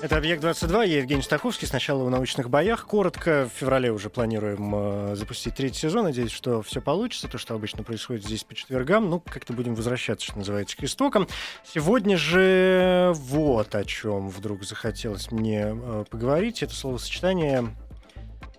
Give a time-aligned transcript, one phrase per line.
[0.00, 1.66] Это «Объект-22», я Евгений Стаховский.
[1.66, 2.86] Сначала в научных боях.
[2.86, 6.04] Коротко, в феврале уже планируем э, запустить третий сезон.
[6.04, 7.26] Надеюсь, что все получится.
[7.26, 9.10] То, что обычно происходит здесь по четвергам.
[9.10, 11.26] Ну, как-то будем возвращаться, что называется, к истокам.
[11.64, 16.62] Сегодня же вот о чем вдруг захотелось мне э, поговорить.
[16.62, 17.64] Это словосочетание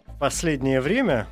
[0.07, 1.25] «в последнее время»,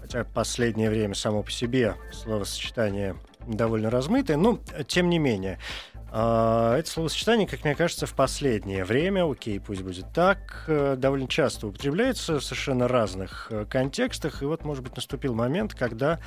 [0.00, 3.14] хотя «последнее время» само по себе словосочетание
[3.46, 5.58] довольно размытое, но тем не менее–
[6.12, 11.68] это словосочетание, как мне кажется, в последнее время, окей, пусть будет так, э, довольно часто
[11.68, 14.42] употребляется в совершенно разных э, контекстах.
[14.42, 16.20] И вот, может быть, наступил момент, когда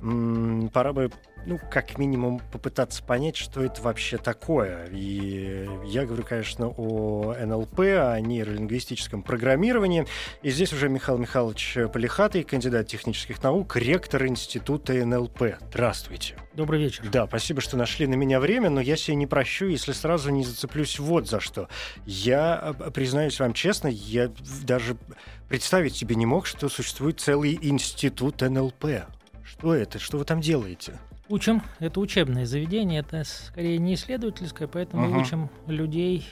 [0.00, 1.10] пора бы
[1.46, 4.86] ну, как минимум, попытаться понять, что это вообще такое.
[4.90, 10.06] И я говорю, конечно, о НЛП, о нейролингвистическом программировании.
[10.42, 15.56] И здесь уже Михаил Михайлович Полихатый, кандидат технических наук, ректор Института НЛП.
[15.70, 16.36] Здравствуйте.
[16.56, 17.04] Добрый вечер.
[17.10, 20.44] Да, спасибо, что нашли на меня время, но я себе не прощу, если сразу не
[20.44, 21.68] зацеплюсь вот за что.
[22.06, 24.30] Я, э, признаюсь вам честно, я
[24.64, 24.96] даже
[25.48, 28.86] представить себе не мог, что существует целый институт НЛП.
[29.44, 29.98] Что это?
[29.98, 30.98] Что вы там делаете?
[31.28, 31.62] Учим.
[31.80, 35.18] Это учебное заведение, это скорее не исследовательское, поэтому Ага.
[35.22, 36.24] учим людей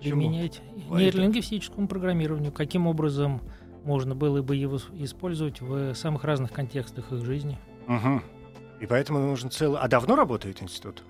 [0.00, 0.20] Чему?
[0.20, 3.40] применять А нейролингвистическому программированию, каким образом
[3.84, 7.58] можно было бы его использовать в самых разных контекстах их жизни.
[7.88, 8.22] Угу.
[8.80, 9.78] И поэтому нужен целый...
[9.80, 11.02] А давно работает институт?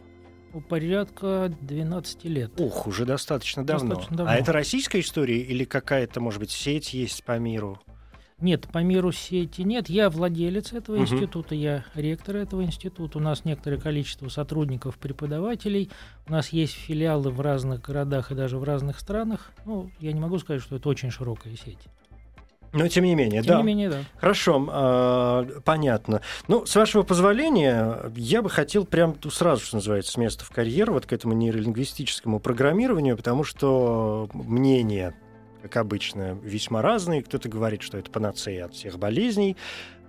[0.53, 2.53] Ну, Порядка 12 лет.
[2.61, 3.91] Ух, уже достаточно давно.
[3.91, 4.33] Достаточно давно.
[4.33, 7.81] А это российская история или какая-то, может быть, сеть есть по миру?
[8.41, 9.89] Нет, по миру сети нет.
[9.89, 11.05] Я владелец этого Мгм.
[11.05, 13.19] института, я ректор этого института.
[13.19, 15.91] У нас некоторое количество сотрудников, преподавателей.
[16.29, 19.53] У нас есть филиалы в разных городах и даже в разных странах.
[19.65, 21.79] Ну, я не могу сказать, что это очень широкая сеть.
[22.75, 23.59] Но тем не менее, Тем да.
[23.59, 24.01] не менее, да.
[24.17, 26.23] Хорошо, а, понятно.
[26.49, 30.91] Ну, с вашего позволения, я бы хотел прям сразу, что называется, с места в карьер
[30.91, 35.15] вот к этому нейролингвистическому программированию, потому что мнения,
[35.63, 37.23] как обычно, весьма разные.
[37.23, 39.57] Кто-то говорит, что это панацея от всех болезней,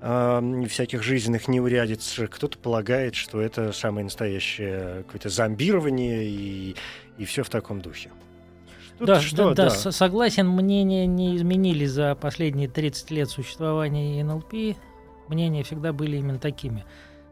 [0.02, 2.20] а, всяких жизненных неурядиц.
[2.32, 6.76] Кто-то полагает, что это самое настоящее какое-то зомбирование и,
[7.20, 8.10] и все в таком духе.
[8.96, 14.24] Что- да, что, да, да, с- согласен, мнения не изменились за последние 30 лет существования
[14.24, 14.78] НЛП.
[15.28, 16.86] Мнения всегда были именно такими.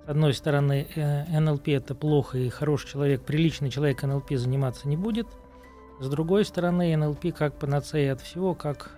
[0.06, 4.98] С одной стороны, э, НЛП это плохо, и хороший человек, приличный человек НЛП заниматься не
[4.98, 5.28] будет.
[6.02, 8.92] С другой стороны, НЛП как панацея от всего, как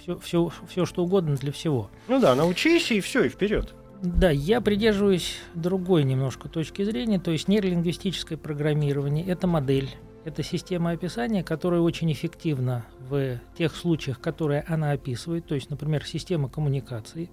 [0.00, 1.90] все, все, все что угодно для всего.
[2.08, 3.74] Ну да, научись и все, и вперед.
[4.02, 9.90] Да, я придерживаюсь другой немножко точки зрения, то есть нейролингвистическое программирование– это модель,
[10.26, 16.04] это система описания, которая очень эффективна в тех случаях, которые она описывает, то есть, например,
[16.04, 17.30] система коммуникации.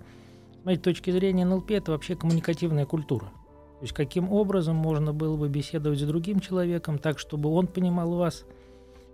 [0.62, 3.26] С моей точки зрения, НЛП– это вообще коммуникативная культура.
[3.26, 8.14] То есть, каким образом можно было бы беседовать с другим человеком так, чтобы он понимал
[8.14, 8.46] вас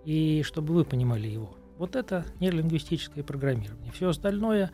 [0.04, 1.56] и чтобы вы понимали его.
[1.78, 3.90] Вот это нейролингвистическое программирование.
[3.92, 4.72] Все остальное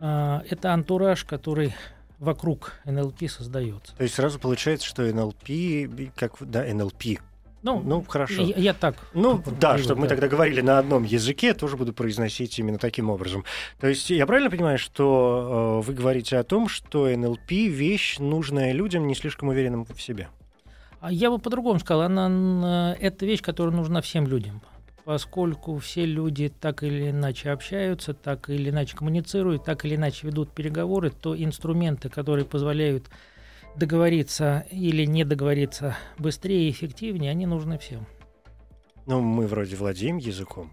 [0.00, 1.74] а, это антураж, который
[2.20, 3.96] вокруг НЛП создается.
[3.96, 7.18] То есть сразу получается, что НЛП, как да, НЛП.
[7.66, 8.42] Ну, Ну, хорошо.
[8.42, 8.94] Я, я так.
[9.12, 12.78] Ну, да, привык, чтобы мы тогда говорили на одном языке, я тоже буду произносить именно
[12.78, 13.44] таким образом.
[13.80, 18.72] То есть я правильно понимаю, что э, вы говорите о том, что НЛП вещь, нужная
[18.72, 20.28] людям, не слишком уверенным в себе?
[21.00, 24.62] А Я бы по-другому сказал, она, н- это вещь, которая нужна всем людям.
[25.04, 30.50] Поскольку все люди так или иначе общаются, так или иначе коммуницируют, так или иначе ведут
[30.50, 33.04] переговоры, то инструменты, которые позволяют
[33.76, 38.06] договориться или не договориться быстрее и эффективнее, они нужны всем.
[39.06, 40.72] Ну, мы вроде владеем языком.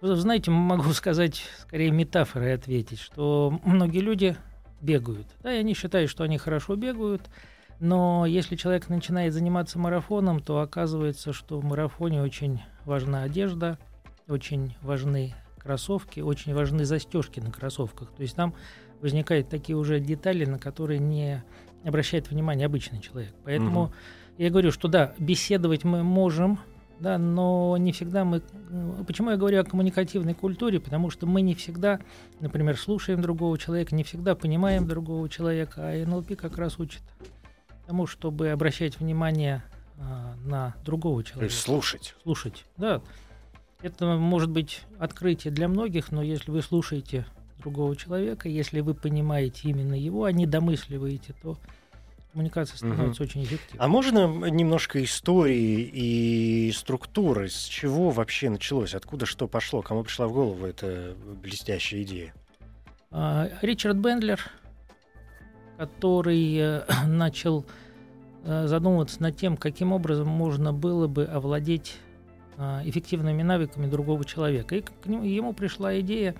[0.00, 4.36] Вы знаете, могу сказать, скорее метафорой ответить, что многие люди
[4.80, 5.28] бегают.
[5.42, 7.30] Да, и они считают, что они хорошо бегают,
[7.78, 13.78] но если человек начинает заниматься марафоном, то оказывается, что в марафоне очень важна одежда,
[14.28, 18.12] очень важны кроссовки, очень важны застежки на кроссовках.
[18.12, 18.54] То есть там
[19.00, 21.44] возникают такие уже детали, на которые не
[21.84, 23.34] обращает внимание обычный человек.
[23.44, 23.92] Поэтому Мгм.
[24.38, 26.58] я говорю, что да, беседовать мы можем,
[27.00, 28.42] да, но не всегда мы...
[28.70, 30.78] э, Почему я говорю о коммуникативной культуре?
[30.80, 31.98] Потому что мы не всегда,
[32.40, 37.02] например, слушаем другого человека, не всегда понимаем другого человека, а НЛП как раз учит
[37.86, 39.64] тому, чтобы обращать внимание
[39.98, 41.52] а, на другого То человека.
[41.52, 42.14] есть слушать.
[42.22, 43.02] Слушать, да.
[43.82, 47.26] Это может быть открытие для многих, но если вы слушаете
[47.62, 48.48] другого человека.
[48.48, 51.56] Если вы понимаете именно его, а не домысливаете, то
[52.32, 53.28] коммуникация становится угу.
[53.28, 53.84] очень эффективной.
[53.84, 57.48] А можно немножко истории и структуры?
[57.48, 58.94] С чего вообще началось?
[58.94, 59.82] Откуда что пошло?
[59.82, 62.34] Кому пришла в голову эта блестящая идея?
[63.10, 64.40] А, Ричард Бендлер,
[65.76, 67.64] который э, начал
[68.44, 71.98] э, задумываться над тем, каким образом можно было бы овладеть
[72.58, 74.76] а, эффективными навыками другого человека.
[74.76, 76.34] И к нему, ему пришла идея,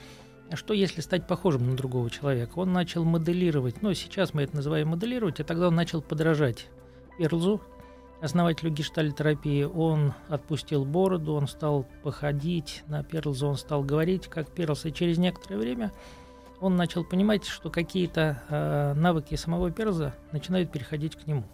[0.54, 2.58] что если стать похожим на другого человека.
[2.58, 6.68] Он начал моделировать, ну сейчас мы это называем моделировать, а тогда он начал подражать
[7.18, 7.60] Перлзу,
[8.20, 9.64] основателю гештальтерапии.
[9.64, 15.18] Он отпустил бороду, он стал походить на Перлзу, он стал говорить как Перлз, и через
[15.18, 15.92] некоторое время
[16.60, 21.44] он начал понимать, что какие-то э, навыки самого Перлза начинают переходить к нему.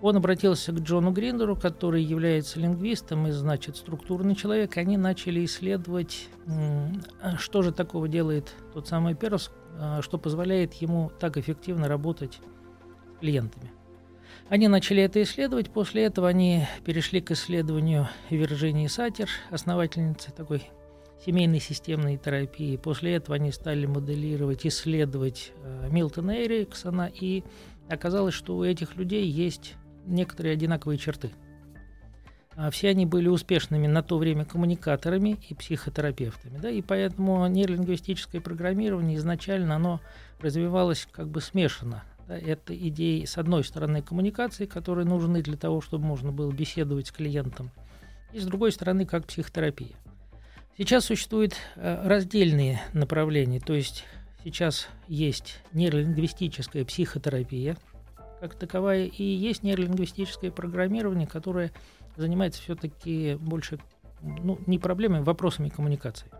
[0.00, 4.76] Он обратился к Джону Гриндеру, который является лингвистом и, значит, структурный человек.
[4.76, 6.28] Они начали исследовать,
[7.38, 9.50] что же такого делает тот самый Перс,
[9.80, 12.40] а, что позволяет ему так эффективно работать
[13.16, 13.72] с клиентами.
[14.48, 20.62] Они начали это исследовать, после этого они перешли к исследованию Вирджинии Сатер, основательницы такой
[21.24, 22.76] семейной системной терапии.
[22.76, 27.42] После этого они стали моделировать, исследовать э, Милтона Эриксона, и
[27.88, 29.74] оказалось, что у этих людей есть
[30.08, 31.30] некоторые одинаковые черты.
[32.56, 36.58] А все они были успешными на то время коммуникаторами и психотерапевтами.
[36.58, 40.00] Да, и поэтому нейролингвистическое программирование изначально оно
[40.40, 42.02] развивалось как бы смешано.
[42.26, 47.06] Да, это идеи, с одной стороны, коммуникации, которые нужны для того, чтобы можно было беседовать
[47.06, 47.70] с клиентом,
[48.32, 49.94] и с другой стороны, как психотерапия.
[50.76, 54.04] Сейчас существуют э, раздельные направления, то есть
[54.42, 57.76] сейчас есть нейролингвистическая психотерапия–
[58.40, 61.72] как таковая, и есть нейролингвистическое программирование, которое
[62.16, 63.78] занимается все-таки больше
[64.20, 66.30] ну, не проблемами, вопросами коммуникации.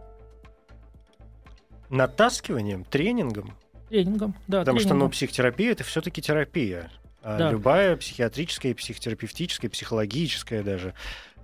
[1.90, 3.54] Натаскиванием, тренингом?
[3.88, 4.60] Тренингом, да.
[4.60, 4.98] Потому тренингом.
[4.98, 6.90] что ну, психотерапия это все-таки терапия.
[7.22, 7.50] А да.
[7.50, 10.94] Любая психиатрическая, психотерапевтическая, психологическая даже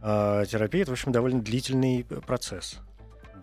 [0.03, 2.79] э, терапия это, в общем, довольно длительный процесс.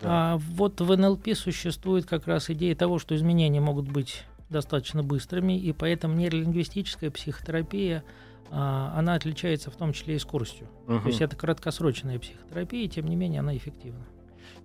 [0.00, 0.34] Да.
[0.34, 5.58] А вот в НЛП существует как раз идея того, что изменения могут быть достаточно быстрыми,
[5.58, 8.04] и поэтому нейролингвистическая психотерапия
[8.50, 10.68] а, она отличается в том числе и скоростью.
[10.86, 11.00] Угу.
[11.00, 14.04] То есть это краткосрочная психотерапия, и тем не менее она эффективна.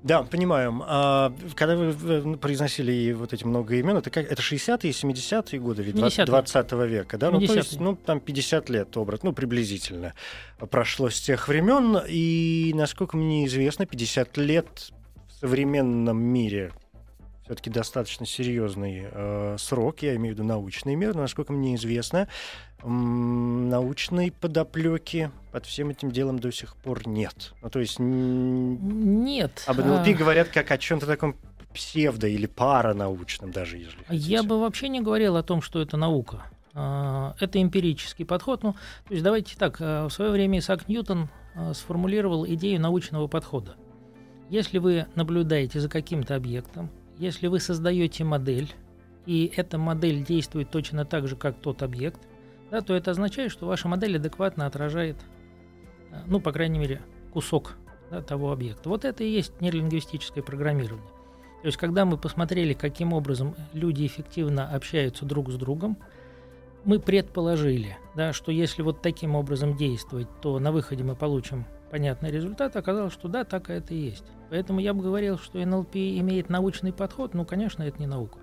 [0.04, 0.84] Да, понимаем.
[0.86, 5.95] А, когда вы произносили вот эти много имен, это, как, это 60-е, 70-е годы, ведь
[5.95, 7.31] 20 века, да?
[7.31, 10.13] Ну, то есть, ну, там 50 лет, обрат, ну, приблизительно
[10.69, 14.92] прошло с тех времен, и, насколько мне известно, 50 лет
[15.28, 16.74] в современном мире
[17.47, 22.27] все-таки достаточно серьезный э, срок, я имею в виду научный мир, но, насколько мне известно,
[22.83, 27.53] м- научной подоплеки под всем этим делом до сих пор нет.
[27.61, 27.99] Ну, то есть...
[27.99, 29.63] Нет.
[29.65, 30.13] Об НЛП а...
[30.13, 31.38] говорят как о чем-то таком
[31.73, 34.29] псевдо- или паранаучном даже, если хотите.
[34.29, 36.43] Я бы вообще не говорил о том, что это наука.
[36.73, 38.61] А, это эмпирический подход.
[38.63, 43.27] Ну, то есть давайте так, э, в свое время Исаак Ньютон э, сформулировал идею научного
[43.27, 43.77] подхода.
[44.50, 48.73] Если вы наблюдаете за каким-то объектом, если вы создаете модель,
[49.25, 52.21] и эта модель действует точно так же, как тот объект,
[52.71, 55.17] да, то это означает, что ваша модель адекватно отражает,
[56.11, 57.01] э, ну, по крайней мере,
[57.33, 57.75] кусок
[58.09, 58.89] да, того объекта.
[58.89, 61.07] Вот это и есть нейролингвистическое программирование.
[61.61, 65.97] То есть, когда мы посмотрели, каким образом люди эффективно общаются друг с другом,
[66.86, 72.32] мы предположили, да, что если вот таким образом действовать, то на выходе мы получим понятный
[72.32, 74.25] результат, оказалось, что да, так это и есть.
[74.50, 78.39] Поэтому я бы говорил, что НЛП имеет научный подход, ну, конечно, это не наука.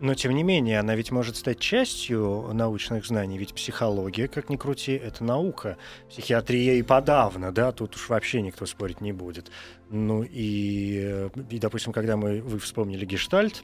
[0.00, 4.56] Но, тем не менее, она ведь может стать частью научных знаний, ведь психология, как ни
[4.56, 5.76] крути, это наука.
[6.08, 9.50] Психиатрия и подавно, да, тут уж вообще никто спорить не будет.
[9.90, 13.62] Ну и, и допустим, когда мы, вы вспомнили гештальт,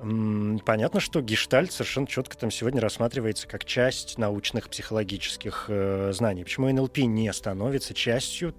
[0.00, 6.42] Понятно, что гештальт совершенно четко там сегодня рассматривается как часть научных психологических э, знаний.
[6.42, 8.54] Почему НЛП не становится частью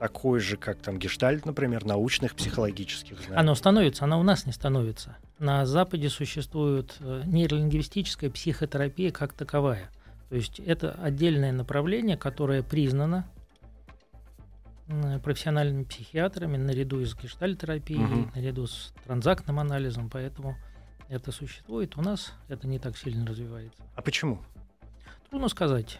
[0.00, 3.36] такой же, как там гештальт, например, научных психологических знаний?
[3.36, 5.16] Оно становится, оно у нас не становится.
[5.38, 9.90] На Западе существует э, нейролингвистическая психотерапия как таковая.
[10.28, 13.30] То есть это отдельное направление, которое признано
[15.22, 18.30] профессиональными психиатрами наряду с гештальтерапией, угу.
[18.34, 20.56] наряду с транзактным анализом, поэтому
[21.10, 23.82] это существует, у нас это не так сильно развивается.
[23.96, 24.40] А почему?
[25.28, 25.98] Трудно сказать.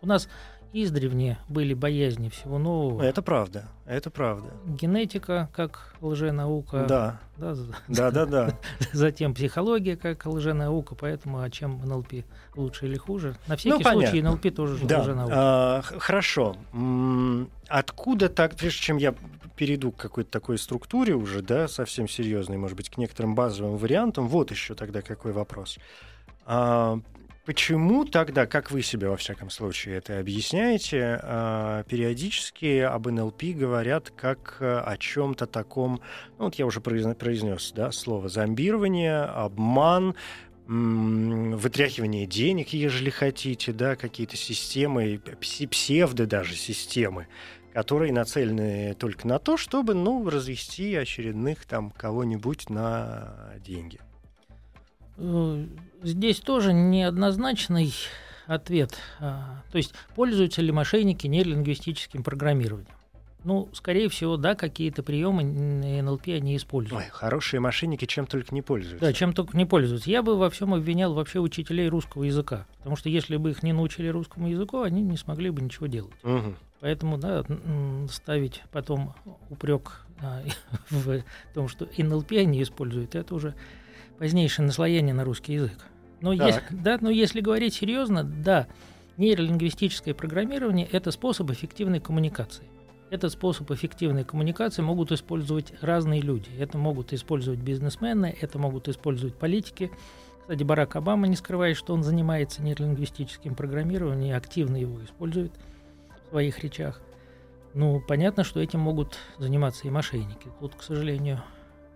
[0.00, 0.28] У нас
[0.72, 3.02] издревне были боязни всего нового.
[3.02, 4.50] Это правда, это правда.
[4.66, 6.86] Генетика как лженаука.
[6.88, 7.20] Да.
[7.36, 7.54] Да,
[7.88, 8.26] да, да.
[8.26, 8.58] да.
[8.92, 12.24] Затем психология как лженаука, поэтому а чем НЛП
[12.54, 13.36] лучше или хуже?
[13.46, 15.00] На всякий ну, случай НЛП тоже да.
[15.00, 15.34] лженаука.
[15.34, 16.56] А, хорошо.
[17.68, 19.14] Откуда так, прежде чем я
[19.56, 24.28] перейду к какой-то такой структуре уже, да, совсем серьезной, может быть, к некоторым базовым вариантам.
[24.28, 25.78] Вот еще тогда какой вопрос.
[26.44, 26.98] А,
[27.44, 34.10] Почему тогда, как вы себе во всяком случае это объясняете, а, периодически об НЛП говорят
[34.10, 36.00] как э, о чем-то таком,
[36.38, 40.14] ну вот я уже произнес, да, слово зомбирование, обман,
[40.68, 45.20] вытряхивание денег, ежели хотите, да, какие-то системы,
[45.68, 47.26] псевдо даже системы,
[47.72, 53.98] которые нацелены только на то, чтобы, ну, развести очередных там кого-нибудь на деньги.
[55.16, 57.92] Здесь тоже неоднозначный
[58.46, 58.98] ответ.
[59.20, 62.88] А, то есть, пользуются ли мошенники нелингвистическим программированием?
[63.44, 67.02] Ну, скорее всего, да, какие-то приемы НЛП они используют.
[67.02, 69.04] Ой, хорошие мошенники чем только не пользуются.
[69.04, 70.08] Да, чем только не пользуются.
[70.08, 72.66] Я бы во всем обвинял вообще учителей русского языка.
[72.78, 76.14] Потому что если бы их не научили русскому языку, они не смогли бы ничего делать.
[76.22, 76.54] Угу.
[76.80, 77.44] Поэтому, да,
[78.10, 79.14] ставить потом
[79.50, 80.42] упрек а,
[80.90, 83.54] в том, что НЛП они используют, это уже
[84.22, 85.84] позднейшее наслоение на русский язык.
[86.20, 88.68] Но, если, да, но если говорить серьезно, да,
[89.16, 92.62] нейролингвистическое программирование– это способ эффективной коммуникации.
[93.10, 96.48] Этот способ эффективной коммуникации могут использовать разные люди.
[96.56, 99.90] Это могут использовать бизнесмены, это могут использовать политики.
[100.42, 105.50] Кстати, Барак Обама не скрывает, что он занимается нейролингвистическим программированием и активно его использует
[106.26, 107.02] в своих речах.
[107.74, 110.46] Ну, понятно, что этим могут заниматься и мошенники.
[110.60, 111.42] Тут, к сожалению,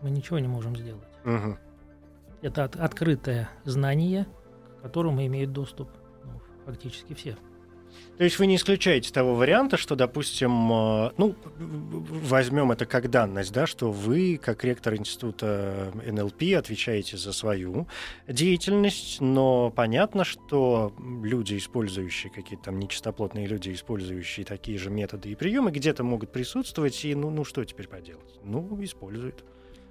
[0.03, 1.07] мы ничего не можем сделать.
[1.25, 1.57] Угу.
[2.47, 4.29] Это от, открытое знание,
[4.79, 5.89] к которому имеют доступ
[6.25, 7.37] ну, фактически все.
[8.19, 13.53] То есть вы не исключаете того варианта, что, допустим, э, ну, возьмем это как данность,
[13.53, 17.89] да, что вы, как ректор института НЛП, отвечаете за свою
[18.29, 25.35] деятельность, но понятно, что люди, использующие какие-то там нечистоплотные люди, использующие такие же методы и
[25.35, 28.39] приемы, где-то могут присутствовать, и ну, ну что теперь поделать?
[28.45, 29.45] Ну, используют.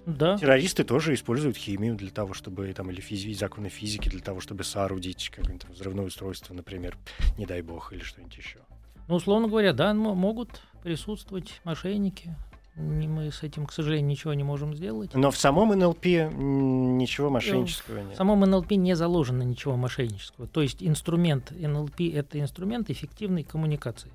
[0.06, 0.38] Да.
[0.38, 4.64] Террористы тоже используют химию для того, чтобы там или физи- законы физики для того, чтобы
[4.64, 6.98] соорудить какое-нибудь взрывное устройство, например,
[7.38, 8.60] не дай бог, или что-нибудь еще.
[9.08, 12.36] Ну, условно говоря, да, могут присутствовать мошенники.
[12.76, 15.14] Мы с этим, к сожалению, ничего не можем сделать.
[15.14, 18.14] Но в самом НЛП ничего мошеннического нет.
[18.14, 20.46] В самом НЛП не заложено ничего мошеннического.
[20.46, 24.12] То есть инструмент НЛП– это инструмент эффективной коммуникации.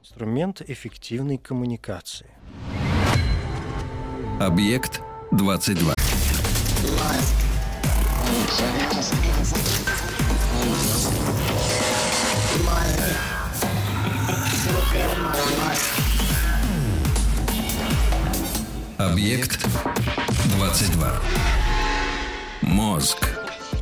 [0.00, 2.26] Инструмент эффективной коммуникации.
[4.38, 5.92] Объект 22.
[18.98, 19.64] Объект
[20.56, 21.20] 22.
[22.62, 23.37] Мозг.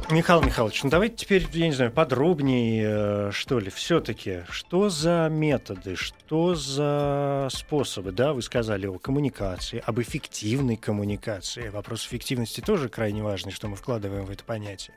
[0.09, 5.29] Михаил Михайлович, ну давайте теперь, я не знаю, подробнее, э, что ли, все-таки, что за
[5.29, 11.71] методы, что за способы, да, вы сказали о коммуникации, об эффективной коммуникации.
[11.71, 14.95] Вопрос эффективности тоже крайне важный, что мы вкладываем в это понятие.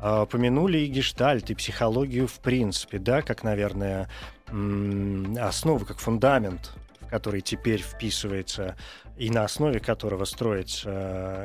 [0.00, 4.08] А, помянули и гештальт, и психологию в принципе, да, как, наверное,
[5.36, 6.84] основу, как фундамент в
[7.14, 8.76] который теперь вписывается
[9.16, 10.90] и на основе которого строится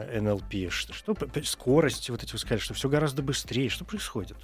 [0.10, 0.72] э, НЛП.
[0.72, 3.70] Что, что скорость, вот эти вы сказали, что все гораздо быстрее.
[3.70, 4.38] Что происходит?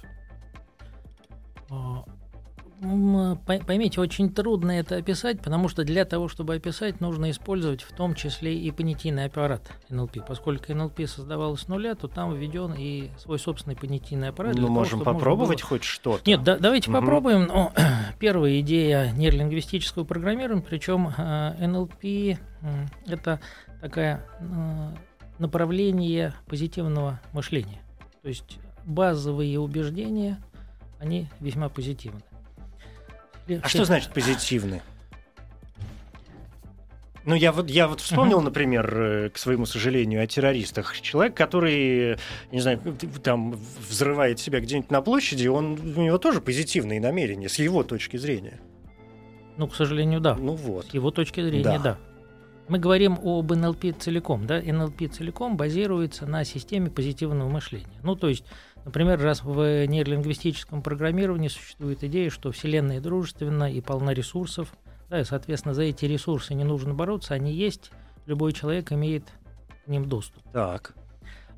[2.80, 8.14] Поймите, очень трудно это описать, потому что для того, чтобы описать, нужно использовать в том
[8.14, 10.18] числе и понятийный аппарат НЛП.
[10.26, 14.56] Поскольку НЛП создавалось с нуля, то там введен и свой собственный понятийный аппарат.
[14.56, 15.68] Ну, можем того, попробовать было...
[15.68, 16.28] хоть что-то.
[16.28, 17.00] Нет, да, давайте угу.
[17.00, 17.46] попробуем.
[17.46, 17.72] Но,
[18.18, 22.38] первая идея нейролингвистического программирования, причем э, НЛП
[23.06, 23.40] это
[23.80, 24.94] такое э,
[25.38, 27.80] направление позитивного мышления.
[28.22, 30.42] То есть базовые убеждения,
[30.98, 32.20] они весьма позитивны.
[33.62, 34.82] А что значит позитивный?
[37.26, 38.44] Ну, я вот, я вот вспомнил, uh-huh.
[38.44, 41.00] например, э, к своему сожалению, о террористах.
[41.00, 42.18] Человек, который,
[42.52, 42.80] не знаю,
[43.20, 48.16] там взрывает себя где-нибудь на площади, он, у него тоже позитивные намерения, с его точки
[48.16, 48.60] зрения.
[49.56, 50.36] Ну, к сожалению, да.
[50.36, 50.86] Ну вот.
[50.86, 51.78] С его точки зрения, да.
[51.78, 51.98] да.
[52.68, 54.60] Мы говорим об НЛП целиком, да?
[54.60, 57.86] НЛП целиком базируется на системе позитивного мышления.
[58.04, 58.44] Ну, то есть
[58.86, 64.72] Например, раз в нейролингвистическом программировании существует идея, что Вселенная дружественна и полна ресурсов,
[65.10, 67.90] да, и, соответственно, за эти ресурсы не нужно бороться, они есть,
[68.26, 69.24] любой человек имеет
[69.84, 70.40] к ним доступ.
[70.52, 70.94] Так.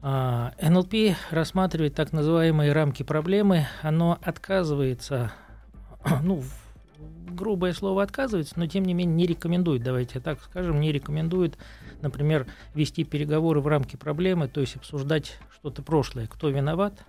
[0.01, 5.31] А, НЛП рассматривает так называемые рамки проблемы, оно отказывается,
[6.23, 6.43] ну,
[7.29, 11.59] грубое слово отказывается, но тем не менее не рекомендует, давайте так скажем, не рекомендует,
[12.01, 17.05] например, вести переговоры в рамки проблемы, то есть обсуждать что-то прошлое, кто виноват,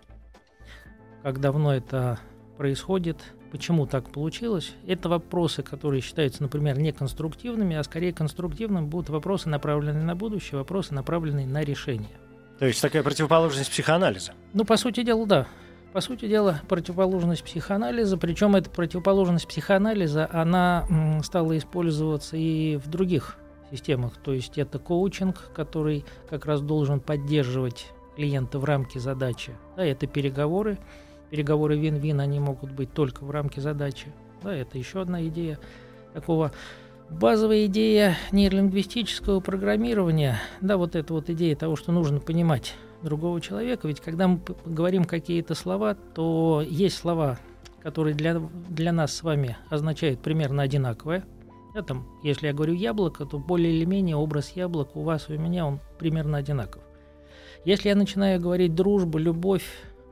[1.24, 2.20] как давно это
[2.58, 3.18] происходит,
[3.52, 4.74] почему так получилось.
[4.88, 10.94] Это вопросы, которые считаются, например, неконструктивными, а скорее конструктивными будут вопросы, направленные на будущее, вопросы,
[10.94, 12.10] направленные на решение.
[12.60, 14.34] То есть такая противоположность психоанализа.
[14.54, 15.48] Ну, по сути дела, да.
[15.94, 20.86] По сути дела, противоположность психоанализа, причем эта противоположность психоанализа, она
[21.24, 23.38] стала использоваться и в других
[23.72, 24.18] системах.
[24.18, 29.56] То есть это коучинг, который как раз должен поддерживать клиента в рамке задачи.
[29.78, 30.78] Да, это переговоры.
[31.30, 34.08] Переговоры вин-вин, они могут быть только в рамке задачи.
[34.44, 35.60] Да, это еще одна идея
[36.14, 36.52] такого
[37.10, 43.88] базовая идея нейролингвистического программирования, да, вот эта вот идея того, что нужно понимать другого человека,
[43.88, 47.40] ведь когда мы говорим какие-то слова, то есть слова,
[47.82, 51.24] которые для, для нас с вами означают примерно одинаковое.
[51.74, 55.34] Да, там, если я говорю яблоко, то более или менее образ яблока у вас и
[55.34, 56.82] у меня он примерно одинаков.
[57.64, 59.66] Если я начинаю говорить дружба, любовь,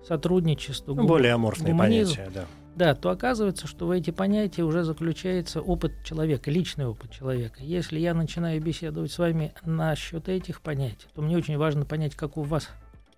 [0.05, 2.45] сотрудничество, ну, более аморфные гуманизм, понятия, да
[2.77, 7.63] да, то оказывается, что в эти понятия уже заключается опыт человека, личный опыт человека.
[7.63, 12.37] Если я начинаю беседовать с вами насчет этих понятий, то мне очень важно понять, как
[12.37, 12.69] у вас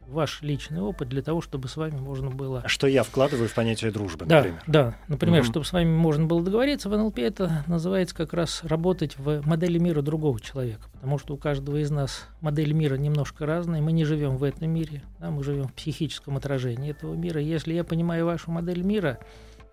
[0.09, 2.63] ваш личный опыт для того, чтобы с вами можно было...
[2.67, 4.63] Что я вкладываю в понятие дружбы, да, например?
[4.67, 5.49] Да, например, угу.
[5.49, 9.77] чтобы с вами можно было договориться, в НЛП это называется как раз работать в модели
[9.79, 14.05] мира другого человека, потому что у каждого из нас модель мира немножко разная, мы не
[14.05, 17.41] живем в этом мире, да, мы живем в психическом отражении этого мира.
[17.41, 19.19] Если я понимаю вашу модель мира,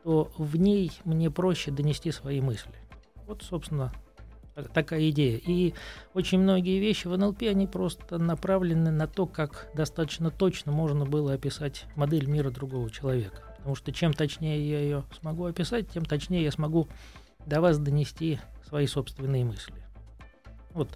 [0.04, 2.74] то в ней мне проще донести свои мысли.
[3.26, 3.92] Вот, собственно,
[4.64, 5.38] такая идея.
[5.38, 5.74] И
[6.14, 11.34] очень многие вещи в НЛП, они просто направлены на то, как достаточно точно можно было
[11.34, 13.42] описать модель мира другого человека.
[13.58, 16.88] Потому что чем точнее я ее смогу описать, тем точнее я смогу
[17.46, 19.74] до вас донести свои собственные мысли.
[20.72, 20.90] Вот.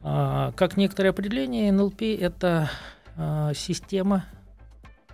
[0.00, 2.70] А, как некоторое определение, НЛП– это
[3.16, 4.24] а, система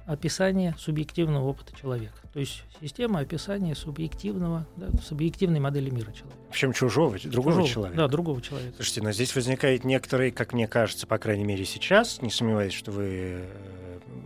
[0.06, 2.16] описания субъективного опыта человека.
[2.32, 6.40] То есть система описания субъективного, да, субъективной модели мира человека.
[6.50, 7.96] Причем чужого, другого чужого, человека.
[7.96, 8.75] Да, другого человека.
[8.76, 12.92] Слушайте, но здесь возникает некоторые, как мне кажется, по крайней мере сейчас, не сомневаюсь, что
[12.92, 13.47] вы э,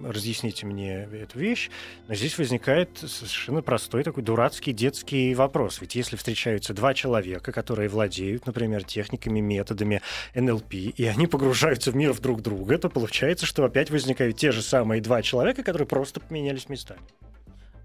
[0.05, 1.71] разъясните мне эту вещь,
[2.09, 5.81] но здесь возникает совершенно простой такой дурацкий детский вопрос.
[5.81, 10.03] Ведь если встречаются два человека, которые владеют, например, техниками, методами
[10.35, 14.63] НЛП, и они погружаются в мир друг друга, то получается, что опять возникают те же
[14.63, 17.01] самые два человека, которые просто поменялись местами.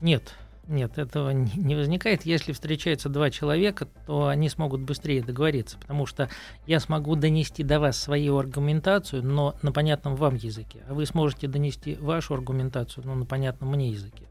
[0.02, 0.36] Нет,
[0.68, 2.26] нет, этого не возникает.
[2.26, 6.30] Если встречаются два человека, то они смогут быстрее договориться, потому что
[6.66, 11.48] я смогу донести до вас свою аргументацию, но на понятном вам языке, а вы сможете
[11.48, 14.26] донести вашу аргументацию, но на понятном мне языке.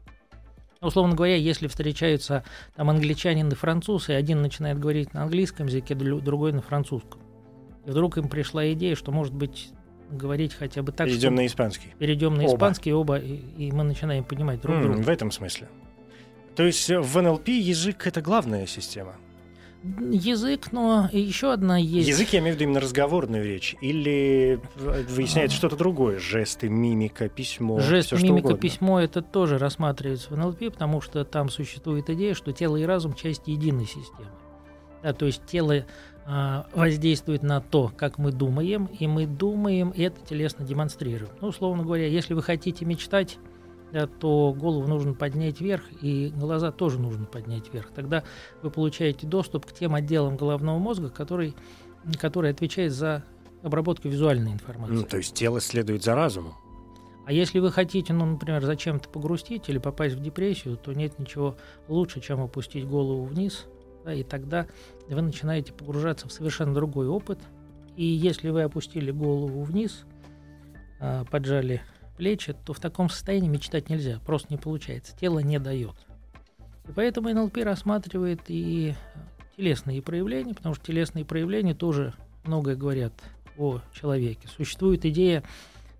[0.81, 2.43] Условно говоря, если встречаются
[2.75, 7.21] там англичанин и француз, и один начинает говорить на английском языке, другой на французском,
[7.85, 9.69] и вдруг им пришла идея, что, может быть,
[10.11, 11.93] говорить хотя бы так, Перейдем на испанский.
[11.97, 12.53] Перейдем на оба.
[12.53, 15.01] испанский оба, и, и мы начинаем понимать друг mm, друга.
[15.01, 15.67] В этом смысле.
[16.55, 19.15] То есть в НЛП язык— это главная система?
[19.83, 22.07] Язык, но еще одна есть.
[22.07, 25.59] Язык, я имею в виду именно разговорную речь, или выясняется а...
[25.59, 26.17] что-то другое?
[26.17, 31.23] Жесты, мимика, письмо, Жест, все, мимика, что письмо— это тоже рассматривается в НЛП, потому что
[31.23, 34.31] там существует идея, что тело и разум— часть единой системы.
[35.03, 35.85] Да, то есть тело
[36.25, 41.29] а, воздействует на то, как мы думаем, и мы думаем, и это телесно демонстрируем.
[41.41, 43.37] Ну, условно говоря, если вы хотите мечтать,
[44.07, 47.91] то голову нужно поднять вверх, и глаза тоже нужно поднять вверх.
[47.95, 48.23] Тогда
[48.61, 51.55] вы получаете доступ к тем отделам головного мозга, который,
[52.19, 53.23] который отвечает за
[53.63, 54.93] обработку визуальной информации.
[54.93, 56.53] Ну, то есть тело следует за разумом.
[57.25, 61.55] А если вы хотите, ну, например, зачем-то погрустить или попасть в депрессию, то нет ничего
[61.87, 63.65] лучше, чем опустить голову вниз,
[64.03, 64.67] да, и тогда
[65.09, 67.39] вы начинаете погружаться в совершенно другой опыт.
[67.95, 70.05] И если вы опустили голову вниз,
[70.99, 71.81] а, поджали
[72.15, 75.95] плечи, то в таком состоянии мечтать нельзя, просто не получается, тело не дает.
[76.87, 78.95] И поэтому НЛП рассматривает и
[79.57, 83.13] телесные проявления, потому что телесные проявления тоже многое говорят
[83.57, 84.47] о человеке.
[84.47, 85.43] Существует идея,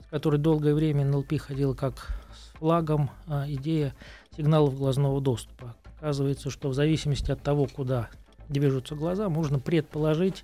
[0.06, 3.95] с которой долгое время НЛП ходил как с флагом, а идея
[4.36, 5.75] сигналов глазного доступа.
[5.97, 8.10] Оказывается, что в зависимости от того, куда
[8.49, 10.43] движутся глаза, можно предположить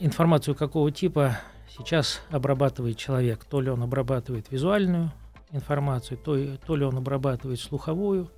[0.00, 1.38] информацию какого типа
[1.76, 3.44] сейчас обрабатывает человек.
[3.44, 5.12] То ли он обрабатывает визуальную
[5.50, 8.30] информацию, то, то ли он обрабатывает слуховую,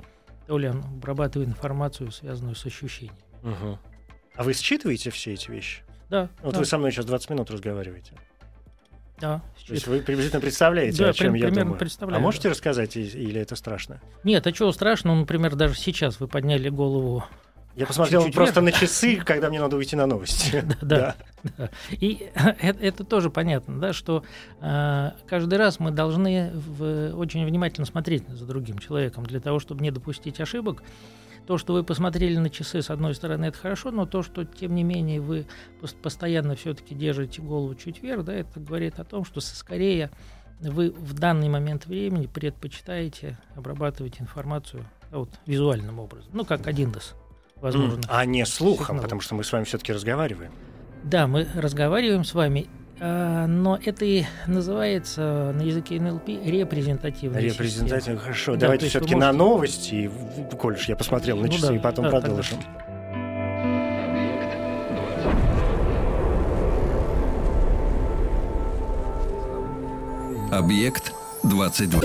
[0.47, 3.19] то ли он обрабатывает информацию, связанную с ощущениями.
[3.43, 3.79] Угу.
[4.37, 5.83] А вы считываете все эти вещи?
[6.11, 6.29] Да.
[6.43, 6.59] Вот да.
[6.61, 8.13] вы со мной сейчас 20 минут разговариваете.
[9.21, 11.79] Да, То есть вы приблизительно представляете, да, о чем я думаю.
[11.79, 12.51] Представляю, а можете да.
[12.51, 14.01] рассказать, или это страшно?
[14.25, 15.15] Нет, а чего страшного?
[15.15, 17.25] Например, даже сейчас вы подняли голову
[17.77, 18.75] я посмотрел Чуть-чуть просто вверх.
[18.75, 20.65] на часы, когда мне надо уйти на новости.
[20.83, 21.17] Да,
[21.59, 21.71] да.
[21.91, 24.25] И это, тоже понятно, да, что
[24.61, 26.53] э, каждый раз мы должны
[27.15, 30.83] очень внимательно смотреть за другим человеком для того, чтобы не допустить ошибок.
[31.47, 34.75] то, что вы посмотрели на часы, с одной стороны, это хорошо, но то, что, тем
[34.75, 35.47] не менее, вы
[36.03, 40.11] постоянно все-таки держите голову чуть вверх, да, это говорит о том, что скорее
[40.61, 46.93] вы в данный момент времени предпочитаете обрабатывать информацию да, вот, визуальным образом, ну, как один
[46.93, 47.15] дос,
[47.61, 48.01] возможно.
[48.09, 49.03] А не слухом, сигнал.
[49.03, 50.53] потому что мы с вами все-таки разговариваем.
[51.03, 52.67] Да, мы разговариваем с вами,
[53.01, 58.55] а, но это и называется на языке НЛП репрезентативная Репрезентативная, хорошо.
[58.55, 59.33] Да, Давайте все-таки можете...
[59.33, 60.11] на новости,
[60.59, 62.59] коль я посмотрел на ну, часы, да, и потом да, продолжим.
[62.59, 62.85] Тогда...
[70.57, 71.13] Объект
[71.43, 72.01] 22.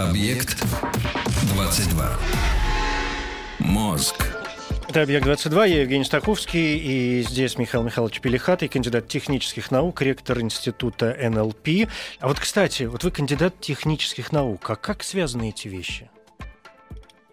[0.00, 0.64] Объект
[1.52, 2.18] 22.
[3.58, 4.16] Мозг.
[4.88, 11.14] Это «Объект-22», я Евгений Стаховский, и здесь Михаил Михайлович Пелихатый, кандидат технических наук, ректор Института
[11.20, 11.86] НЛП.
[12.18, 16.10] А вот, кстати, вот вы кандидат технических наук, а как связаны эти вещи?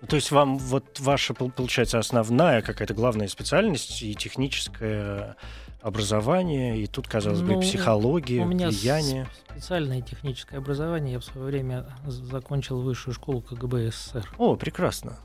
[0.05, 5.37] То есть вам вот ваша, получается, основная какая-то главная специальность и техническое
[5.81, 9.27] образование, и тут, казалось ну, бы, психология, у меня влияние.
[9.49, 11.13] специальное техническое образование.
[11.13, 14.29] Я в свое время закончил высшую школу КГБ СССР.
[14.37, 15.17] О, прекрасно.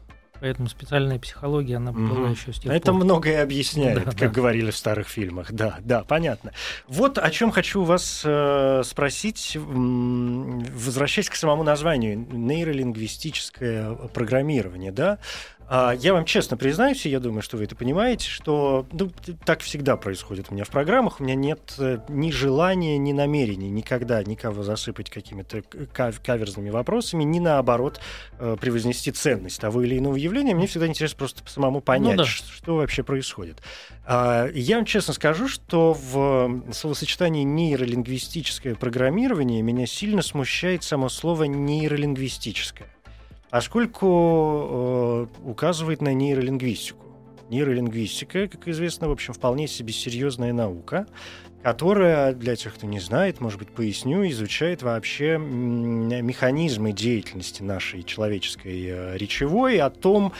[0.42, 2.00] Поэтому специальная психология, она угу.
[2.00, 3.04] была еще с тех Это пор.
[3.04, 4.28] многое объясняет, да, как да.
[4.28, 5.52] говорили в старых фильмах.
[5.52, 6.50] Да, да, понятно.
[6.88, 15.18] Вот о чем хочу вас э, спросить, возвращаясь к самому названию нейролингвистическое программирование, да?
[15.74, 19.10] А, я вам честно признаюсь, и я думаю, что вы это понимаете, что ну,
[19.46, 21.18] так всегда происходит у меня в программах.
[21.18, 25.62] У меня нет э, ни желания, ни намерений никогда никого засыпать какими-то
[26.22, 28.02] каверзными вопросами, ни наоборот
[28.38, 30.54] э, превознести ценность того или иного явления.
[30.54, 32.28] Мне всегда интересно просто самому понять, ну, да.
[32.28, 33.62] что, что вообще происходит.
[34.04, 41.44] А, я вам честно скажу, что в словосочетании нейролингвистическое программирование меня сильно смущает само слово
[41.44, 42.90] нейролингвистическое
[43.52, 47.04] поскольку э, указывает на нейролингвистику.
[47.50, 51.06] Нейролингвистика, как известно, в общем, вполне себе серьезная наука,
[51.62, 58.86] которая, для тех, кто не знает, может быть, поясню, изучает вообще механизмы деятельности нашей человеческой
[58.86, 60.32] э, речевой, о том,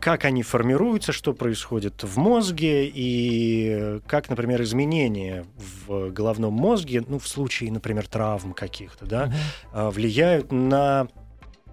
[0.00, 5.44] как они формируются, что происходит в мозге и как, например, изменения
[5.86, 9.34] в головном мозге, ну, в случае, например, травм каких-то, да,
[9.74, 9.90] uh-huh.
[9.90, 11.08] влияют на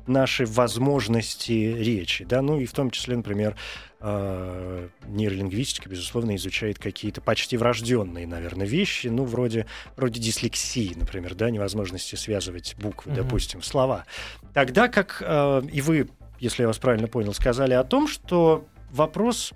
[0.08, 3.56] наши возможности речи, да, ну и в том числе, например,
[4.00, 11.50] э, нейролингвистика, безусловно, изучает какие-то почти врожденные, наверное, вещи, ну, вроде, вроде дислексии, например, да,
[11.50, 13.16] невозможности связывать буквы, mm-hmm.
[13.16, 14.06] допустим, слова.
[14.54, 16.10] Тогда как э, и вы,
[16.40, 19.54] если я вас правильно понял, сказали о том, что вопрос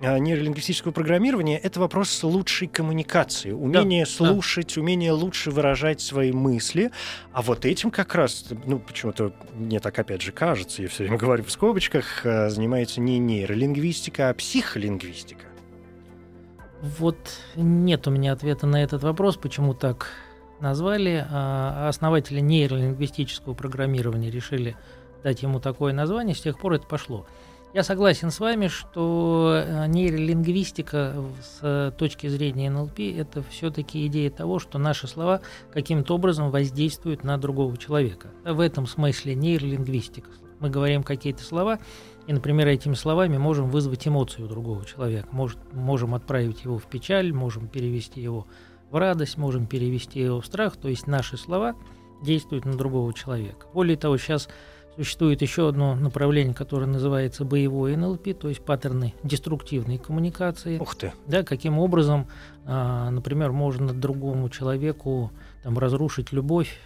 [0.00, 4.80] нейролингвистического программирования— это вопрос лучшей коммуникации, умение да, слушать, да.
[4.80, 6.90] умение лучше выражать свои мысли.
[7.32, 11.18] А вот этим как раз, ну, почему-то мне так опять же кажется, я все время
[11.18, 15.44] говорю в скобочках, а, занимается не нейролингвистика, а психолингвистика.
[16.98, 17.18] Вот
[17.56, 20.08] нет у меня ответа на этот вопрос, почему так
[20.60, 21.26] назвали.
[21.30, 24.76] А основатели нейролингвистического программирования решили
[25.22, 27.26] дать ему такое название, с тех пор это пошло.
[27.72, 34.58] Я согласен с вами, что э, нейролингвистика с точки зрения НЛП это все-таки идея того,
[34.58, 35.40] что наши слова
[35.72, 38.30] каким-то образом воздействуют на другого человека.
[38.44, 40.30] В этом смысле нейролингвистика.
[40.58, 41.78] Мы говорим какие-то слова,
[42.26, 45.28] и, например, этими словами можем вызвать эмоцию другого человека.
[45.30, 48.48] Может, можем отправить его в печаль, можем перевести его
[48.90, 50.76] в радость, можем перевести его в страх.
[50.76, 51.76] То есть наши слова
[52.20, 53.66] действуют на другого человека.
[53.72, 54.48] Более того, сейчас
[55.00, 60.78] Существует еще одно направление, которое называется боевой НЛП, то есть паттерны деструктивной коммуникации.
[60.78, 61.14] Ух ты!
[61.26, 62.26] Да, каким образом,
[62.66, 65.32] а, например, можно другому человеку
[65.62, 66.78] там, разрушить любовь,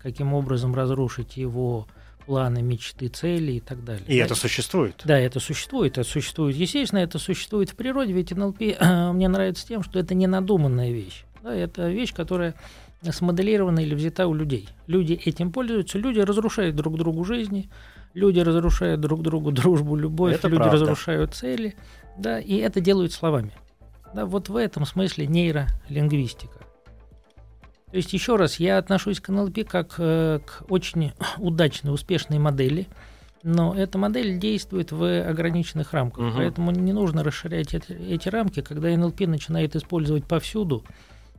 [0.00, 1.86] каким образом разрушить его
[2.26, 4.04] планы, мечты, цели и так далее.
[4.08, 4.24] И да?
[4.24, 5.00] это существует?
[5.04, 5.98] Да, это существует.
[5.98, 6.56] Это существует.
[6.56, 8.58] Естественно, это существует в природе, ведь НЛП
[9.14, 11.22] мне нравится тем, что это не надуманная вещь.
[11.44, 12.56] Да, это вещь, которая
[13.10, 14.68] смоделирована или взята у людей.
[14.86, 17.68] Люди этим пользуются, люди разрушают друг другу жизни,
[18.14, 20.76] люди разрушают друг другу дружбу, любовь, это люди правда.
[20.76, 21.74] разрушают цели,
[22.16, 23.52] да, и это делают словами.
[24.14, 26.58] Да, вот в этом смысле нейролингвистика.
[27.90, 32.86] То есть, еще раз, я отношусь к НЛП как э, к очень удачной, успешной модели,
[33.42, 36.36] но эта модель действует в ограниченных рамках, угу.
[36.36, 40.84] поэтому не нужно расширять эти, эти рамки, когда НЛП начинает использовать повсюду,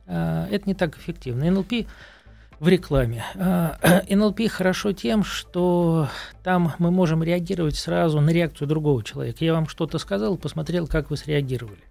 [0.06, 1.50] это не так эффективно.
[1.50, 1.86] НЛП
[2.60, 3.24] в рекламе.
[3.34, 6.08] Э, НЛП хорошо тем, что
[6.42, 9.44] там мы можем реагировать сразу на реакцию другого человека.
[9.44, 11.82] Я вам что-то сказал, посмотрел, как вы среагировали.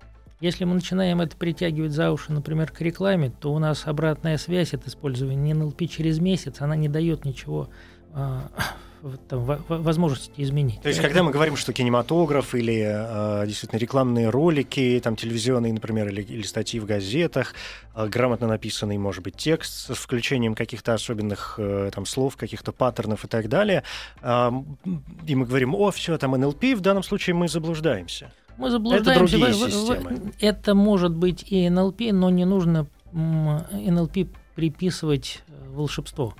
[0.41, 4.73] Если мы начинаем это притягивать за уши, например, к рекламе, то у нас обратная связь
[4.73, 7.69] от использования НЛП через месяц, она не дает ничего
[8.13, 8.49] а,
[9.27, 10.81] там, возможности изменить.
[10.81, 16.07] То есть, когда мы говорим, что кинематограф или э, действительно рекламные ролики, там телевизионные, например,
[16.09, 17.53] или, или статьи в газетах,
[17.95, 23.25] э, грамотно написанный, может быть, текст с включением каких-то особенных э, там слов, каких-то паттернов
[23.25, 23.83] и так далее,
[24.21, 24.51] э,
[25.27, 28.31] и мы говорим, о, все, там НЛП, в данном случае мы заблуждаемся.
[28.57, 29.37] Мы заблуждаемся.
[29.37, 30.33] Это, другие системы.
[30.39, 36.33] это может быть и НЛП, но не нужно НЛП приписывать э, волшебство.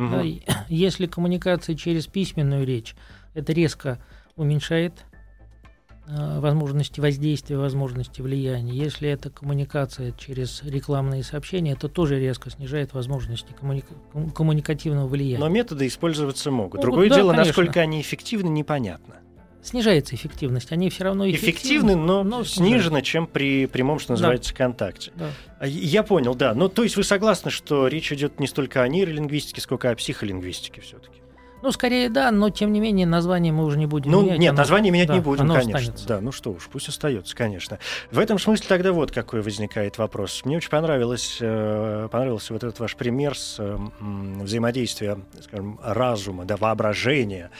[0.00, 0.40] Угу.
[0.68, 2.94] Если коммуникация через письменную речь,
[3.34, 4.02] это резко
[4.36, 5.04] уменьшает
[6.06, 8.72] э, возможности воздействия, возможности влияния.
[8.72, 15.38] Если это коммуникация через рекламные сообщения, это тоже резко снижает возможности коммуника- коммуникативного влияния.
[15.38, 16.74] Но методы использоваться могут.
[16.74, 17.48] могут Другое да, дело, конечно.
[17.48, 19.16] насколько они эффективны, непонятно
[19.62, 20.72] снижается эффективность.
[20.72, 24.56] Они все равно эффективны, эффективны но, но снижены, чем при прямом, что называется, да.
[24.56, 25.12] контакте.
[25.14, 25.30] Да.
[25.58, 26.54] А, я понял, да.
[26.54, 30.80] Ну, то есть вы согласны, что речь идет не столько о нейролингвистике, сколько о психолингвистике
[30.80, 31.20] все-таки?
[31.62, 34.38] Ну, скорее да, но тем не менее название мы уже не будем ну, менять.
[34.38, 35.78] Нет, оно, название менять да, не будем, конечно.
[35.78, 36.08] Останется.
[36.08, 37.78] Да, ну что уж, пусть остается, конечно.
[38.10, 40.42] В этом смысле тогда вот какой возникает вопрос.
[40.44, 46.56] Мне очень понравилось, э, понравился вот этот ваш пример с э, взаимодействия, скажем, разума, да,
[46.56, 47.50] воображения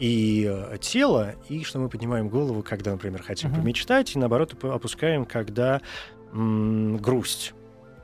[0.00, 3.56] и э, тело, и что мы поднимаем голову, когда, например, хотим uh-huh.
[3.56, 5.82] помечтать, и наоборот опускаем, когда
[6.32, 7.52] м- грусть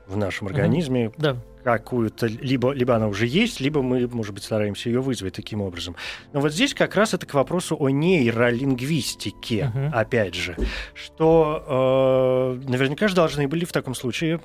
[0.05, 1.13] в нашем организме uh-huh.
[1.17, 1.37] да.
[1.63, 5.95] какую-то, либо, либо она уже есть, либо мы, может быть, стараемся ее вызвать таким образом.
[6.33, 9.89] Но вот здесь как раз это к вопросу о нейролингвистике, uh-huh.
[9.91, 10.55] опять же,
[10.93, 14.37] что э, наверняка же должны были в таком случае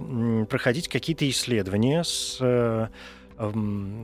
[0.46, 2.88] проходить какие-то исследования с, э,
[3.36, 3.52] э,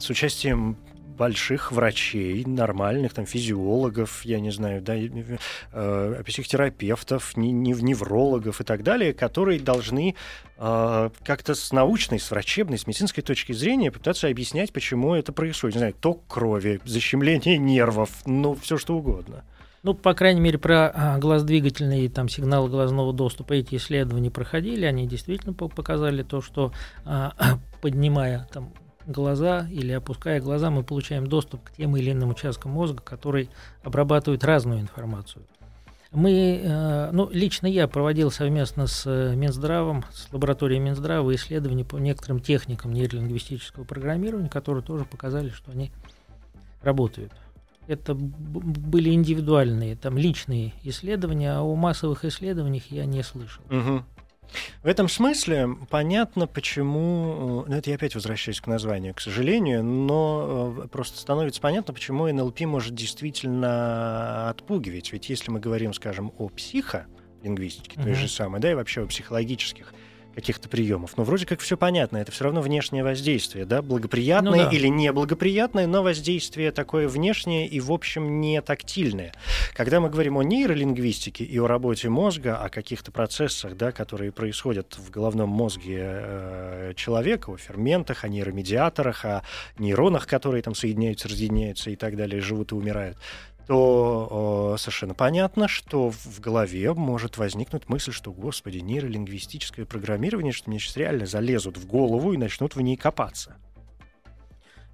[0.01, 0.77] с участием
[1.19, 8.65] больших врачей, нормальных, там, физиологов, я не знаю, да, э, психотерапевтов, не, не, неврологов и
[8.65, 10.15] так далее, которые должны
[10.57, 15.75] э, как-то с научной, с врачебной, с медицинской точки зрения попытаться объяснять, почему это происходит.
[15.75, 19.45] Не знаю, ток крови, защемление нервов, ну, все что угодно.
[19.83, 24.85] Ну, по крайней мере, про а, глаздвигательные там, сигналы глазного доступа эти исследования проходили.
[24.85, 26.73] Они действительно показали то, что
[27.05, 27.33] а,
[27.81, 28.73] поднимая там,
[29.09, 33.49] глаза или опуская глаза, мы получаем доступ к тем или иным участкам мозга, которые
[33.83, 35.45] обрабатывают разную информацию.
[36.11, 41.97] Мы, э, ну, лично я проводил совместно с э, Минздравом, с лабораторией Минздрава исследования по
[41.97, 45.91] некоторым техникам нейролингвистического программирования, которые тоже показали, что они
[46.83, 47.33] работают.
[47.89, 53.63] Это были индивидуальные, там личные исследования, а о массовых исследованиях я не слышал.
[53.71, 54.03] Угу.
[54.83, 57.65] В этом смысле понятно, почему...
[57.67, 62.27] Ну, это я опять возвращаюсь к названию, к сожалению, но э, просто становится понятно, почему
[62.27, 65.13] НЛП может действительно отпугивать.
[65.13, 68.05] Ведь если мы говорим, скажем, о психолингвистике, mm-hmm.
[68.05, 69.93] той же самой, да, и вообще о психологических
[70.39, 71.17] каких-то приемов.
[71.17, 74.77] Но вроде как все понятно, это все равно внешнее воздействие, да, благоприятное ну, да.
[74.77, 79.35] или неблагоприятное, но воздействие такое внешнее и, в общем, не тактильное.
[79.75, 84.97] Когда мы говорим о нейролингвистике и о работе мозга, о каких-то процессах, да, которые происходят
[84.97, 89.43] в головном мозге э, человека, о ферментах, о нейромедиаторах, о
[89.77, 93.19] нейронах, которые там соединяются, разъединяются и так далее, живут и умирают,
[93.69, 100.71] то э, совершенно понятно, что в голове может возникнуть мысль, что, господи, нейролингвистическое программирование, что
[100.71, 103.57] мне сейчас реально залезут в голову и начнут в ней копаться.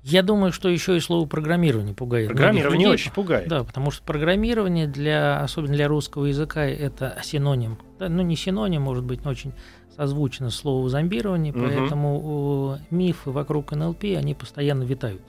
[0.03, 2.27] Я думаю, что еще и слово программирование пугает.
[2.27, 3.49] Программирование очень пугает.
[3.49, 7.79] Да, потому что программирование для, особенно для русского языка, это синоним.
[8.01, 9.55] Да, ну не синоним, может быть, но очень
[9.97, 11.63] созвучно слову зомбирование, угу.
[11.63, 15.23] поэтому мифы вокруг НЛП они постоянно витают.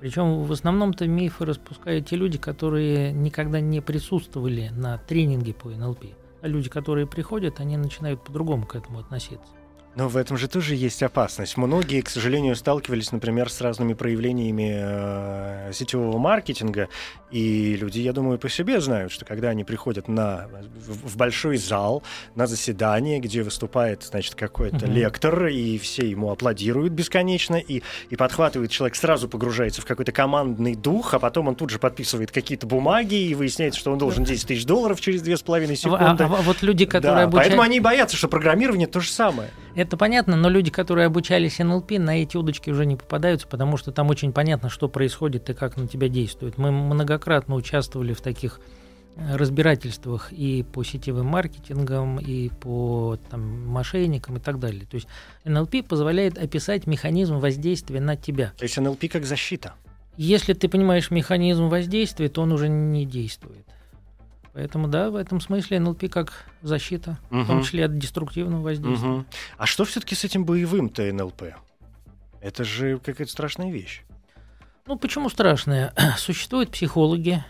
[0.00, 6.04] Причем в основном-то мифы распускают те люди, которые никогда не присутствовали на тренинге по НЛП.
[6.42, 9.55] А люди, которые приходят, они начинают по-другому к этому относиться.
[9.96, 11.56] Но в этом же тоже есть опасность.
[11.56, 16.90] Многие, к сожалению, сталкивались, например, с разными проявлениями э, сетевого маркетинга,
[17.30, 21.56] и люди, я думаю, по себе знают, что когда они приходят на, в, в большой
[21.56, 22.02] зал,
[22.34, 24.92] на заседание, где выступает, значит, какой-то uh-huh.
[24.92, 30.74] лектор, и все ему аплодируют бесконечно, и, и подхватывает человек, сразу погружается в какой-то командный
[30.74, 34.46] дух, а потом он тут же подписывает какие-то бумаги, и выясняется, что он должен 10
[34.46, 36.24] тысяч долларов через 2,5 секунды.
[36.24, 37.46] А, а, а вот люди, которые да, обучают...
[37.48, 39.50] Поэтому они боятся, что программирование то же самое.
[39.86, 43.92] Это понятно, но люди, которые обучались НЛП, на эти удочки уже не попадаются, потому что
[43.92, 46.58] там очень понятно, что происходит и как на тебя действует.
[46.58, 48.58] Мы многократно участвовали в таких
[49.14, 54.86] э, разбирательствах и по сетевым маркетингам, и по там, мошенникам и так далее.
[54.90, 55.06] То есть
[55.44, 58.54] НЛП позволяет описать механизм воздействия на тебя.
[58.58, 59.74] То есть НЛП как защита?
[60.16, 63.65] Если ты понимаешь механизм воздействия, то он уже не действует.
[64.56, 67.40] Поэтому да, в этом смысле НЛП как защита, угу.
[67.40, 69.10] в том числе от деструктивного воздействия.
[69.10, 69.24] Угу.
[69.58, 71.42] А что все-таки с этим боевым-то НЛП?
[72.40, 74.02] Это же какая-то страшная вещь.
[74.86, 75.92] Ну, почему страшная?
[76.16, 77.44] Существуют психологи,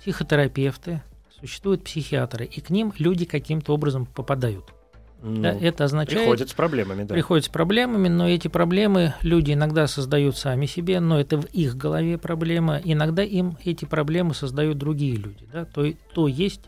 [0.00, 1.02] психотерапевты,
[1.38, 4.74] существуют психиатры, и к ним люди каким-то образом попадают.
[5.22, 6.20] Ну, это означает...
[6.20, 7.14] Приходят с проблемами, да.
[7.14, 11.76] Приходят с проблемами, но эти проблемы люди иногда создают сами себе, но это в их
[11.76, 12.80] голове проблема.
[12.82, 15.46] Иногда им эти проблемы создают другие люди.
[15.52, 15.64] Да?
[15.66, 16.62] То, то есть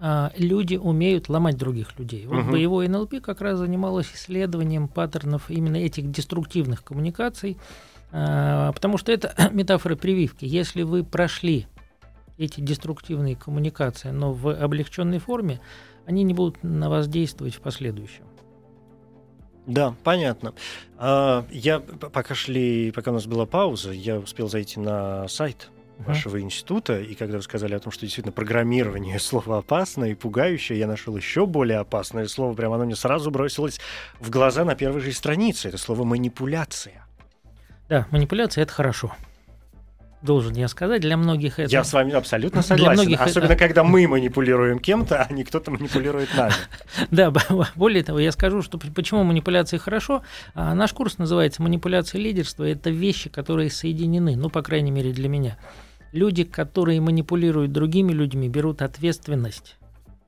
[0.00, 2.26] а, люди умеют ломать других людей.
[2.26, 2.52] Вот угу.
[2.52, 7.56] боевой НЛП как раз занималось исследованием паттернов именно этих деструктивных коммуникаций,
[8.12, 10.44] а, потому что это метафора прививки.
[10.44, 11.66] Если вы прошли
[12.36, 15.60] эти деструктивные коммуникации, но в облегченной форме,
[16.08, 18.24] они не будут на вас действовать в последующем.
[19.66, 20.54] Да, понятно.
[20.96, 25.68] А, я пока шли, пока у нас была пауза, я успел зайти на сайт
[25.98, 30.78] вашего института, и когда вы сказали о том, что действительно программирование слово опасное и пугающее,
[30.78, 33.78] я нашел еще более опасное слово, прямо оно мне сразу бросилось
[34.18, 35.68] в глаза на первой же странице.
[35.68, 37.04] Это слово манипуляция.
[37.90, 39.12] Да, манипуляция это хорошо
[40.22, 41.70] должен я сказать, для многих это...
[41.70, 42.84] Я с вами абсолютно согласен.
[42.84, 43.56] Для многих Особенно, это...
[43.56, 46.52] когда мы манипулируем кем-то, а не кто-то манипулирует нами.
[47.10, 47.32] Да,
[47.76, 50.22] более того, я скажу, что почему манипуляции хорошо.
[50.54, 52.64] А, наш курс называется «Манипуляция лидерства».
[52.64, 55.58] Это вещи, которые соединены, ну, по крайней мере, для меня.
[56.12, 59.76] Люди, которые манипулируют другими людьми, берут ответственность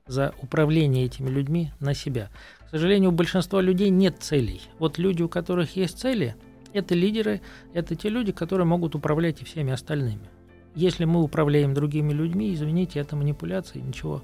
[0.07, 2.29] за управление этими людьми на себя.
[2.67, 4.61] К сожалению, у большинства людей нет целей.
[4.79, 6.35] Вот люди, у которых есть цели–
[6.73, 7.41] это лидеры,
[7.73, 10.29] это те люди, которые могут управлять и всеми остальными.
[10.75, 14.23] Если мы управляем другими людьми, извините, это манипуляция, ничего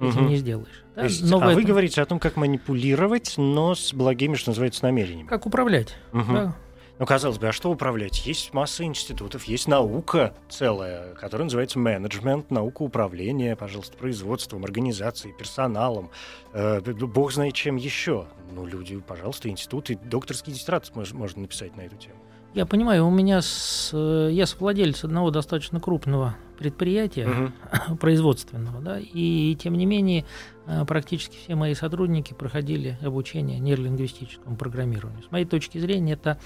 [0.00, 0.30] с этим угу.
[0.30, 0.84] не сделаешь.
[0.96, 1.04] Да?
[1.04, 1.54] есть, но а этом...
[1.54, 5.26] вы говорите о том, как манипулировать, но с благими, что называется, намерениями.
[5.26, 5.96] Как управлять.
[6.12, 6.32] Угу.
[6.32, 6.56] Да.
[6.98, 8.24] Ну, казалось бы, а что управлять?
[8.24, 16.10] Есть масса институтов, есть наука целая, которая называется менеджмент, наука управления, пожалуйста, производством, организацией, персоналом,
[16.52, 18.26] э, бог знает чем еще.
[18.52, 22.16] Ну, люди, пожалуйста, институты, докторский диссертат можно написать на эту тему.
[22.54, 27.96] Я понимаю, у меня с, э, я совладелец одного достаточно крупного предприятия угу.
[27.96, 30.24] производственного, да, и тем не менее
[30.66, 35.24] э, практически все мои сотрудники проходили обучение нейролингвистическому программированию.
[35.24, 36.38] С моей точки зрения, это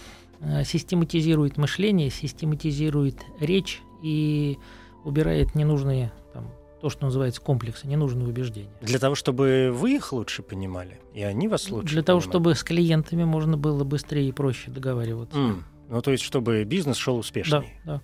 [0.65, 4.59] систематизирует мышление, систематизирует речь и
[5.05, 8.71] убирает ненужные там, то, что называется комплексы, ненужные убеждения.
[8.81, 12.07] Для того, чтобы вы их лучше понимали, и они вас лучше Для понимали.
[12.07, 15.39] того, чтобы с клиентами можно было быстрее и проще договариваться.
[15.39, 15.63] Mm.
[15.91, 17.81] Ну, то есть, чтобы бизнес шел успешнее.
[17.85, 18.03] Да, да.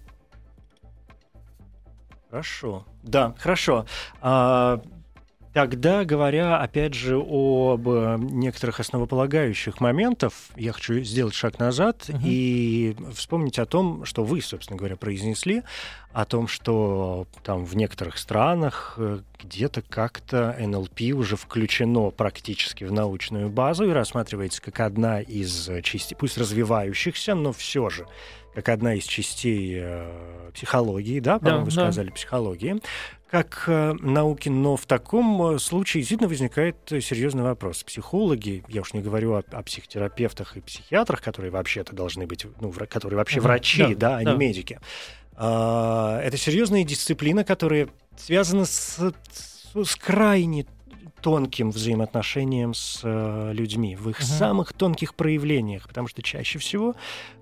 [2.30, 2.84] Хорошо.
[3.04, 3.86] Да, хорошо.
[4.20, 4.82] А,
[5.54, 12.18] Тогда, говоря, опять же, об э, некоторых основополагающих моментах, я хочу сделать шаг назад угу.
[12.24, 15.62] и вспомнить о том, что вы, собственно говоря, произнесли,
[16.12, 22.90] о том, что там в некоторых странах э, где-то как-то НЛП уже включено практически в
[22.90, 28.08] научную базу и рассматривается как одна из частей, пусть развивающихся, но все же
[28.54, 32.14] как одна из частей э, психологии, да, по-моему, да, вы сказали, да.
[32.14, 32.80] психологии,
[33.34, 37.82] как э, науки, но в таком э, случае действительно возникает серьезный вопрос.
[37.82, 42.72] Психологи, я уж не говорю о, о психотерапевтах и психиатрах, которые вообще-то должны быть, ну,
[42.88, 44.32] которые вообще угу, врачи, да, да, а да.
[44.32, 44.78] не медики.
[45.34, 49.00] А, это серьезная дисциплина, которая связана с,
[49.32, 50.64] с, с крайне
[51.24, 54.26] тонким взаимоотношениям с э, людьми, в их угу.
[54.26, 56.96] самых тонких проявлениях, потому что чаще всего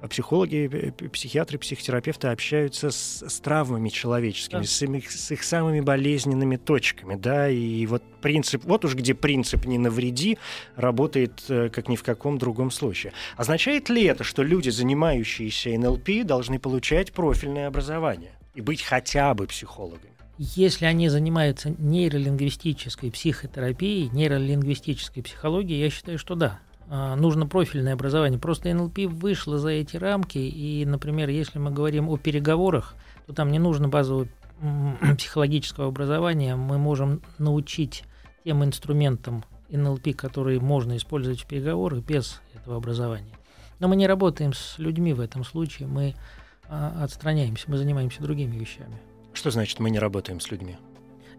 [0.09, 4.67] психологи, психиатры, психотерапевты общаются с, с травмами человеческими, да.
[4.67, 9.65] с, их, с их самыми болезненными точками, да, и вот принцип, вот уж где принцип
[9.65, 10.39] «не навреди»
[10.77, 13.13] работает э, как ни в каком другом случае.
[13.37, 19.49] Означает ли это, что люди, занимающиеся НЛП, должны получать профильное образование и быть хотя бы
[19.49, 20.12] психологами?
[20.45, 28.41] Если они занимаются нейролингвистической психотерапией, нейролингвистической психологией, я считаю, что да, а, нужно профильное образование.
[28.41, 32.97] Просто НЛП вышло за эти рамки, и, например, если мы говорим о переговорах,
[33.29, 34.27] то там не нужно базового
[35.17, 38.03] психологического образования, мы можем научить
[38.43, 43.39] тем инструментам НЛП, которые можно использовать в переговорах без этого образования.
[43.79, 46.17] Но мы не работаем с людьми в этом случае, мы
[46.69, 49.01] а, отстраняемся, мы занимаемся другими вещами.
[49.43, 50.77] Что значит мы не работаем с людьми?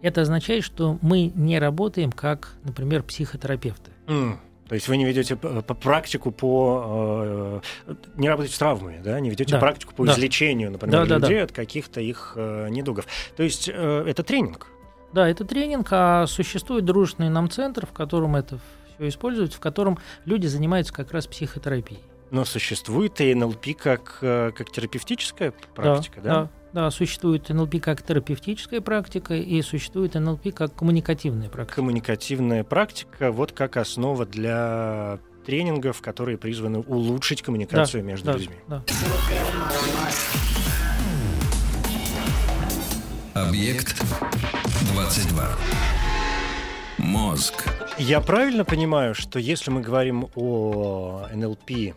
[0.02, 3.92] Это означает, что мы не работаем как, например, психотерапевты.
[4.06, 4.36] Mm.
[4.68, 9.30] То есть вы не ведете по практику по э, не работаете с травмами, да, не
[9.30, 9.58] ведете да.
[9.58, 10.12] практику по да.
[10.12, 11.44] излечению, например, да, людей да, да.
[11.44, 13.06] от каких-то их э, недугов.
[13.38, 14.66] То есть э, это тренинг.
[15.14, 18.58] Да, это тренинг, а существует дружественный нам центр, в котором это
[18.96, 22.02] все используют, в котором люди занимаются как раз психотерапией.
[22.30, 26.34] Но существует и НЛП как, э, как терапевтическая практика, да?
[26.34, 31.76] Да, да, существует НЛП как терапевтическая практика и существует НЛП как коммуникативная практика.
[31.76, 38.56] Коммуникативная практика вот как основа для тренингов, которые призваны улучшить коммуникацию да, между да, людьми.
[38.66, 38.82] Да.
[43.34, 44.00] Объект
[44.92, 45.48] 22.
[46.98, 47.68] Мозг.
[47.98, 51.94] Я правильно понимаю, что если мы говорим о НЛП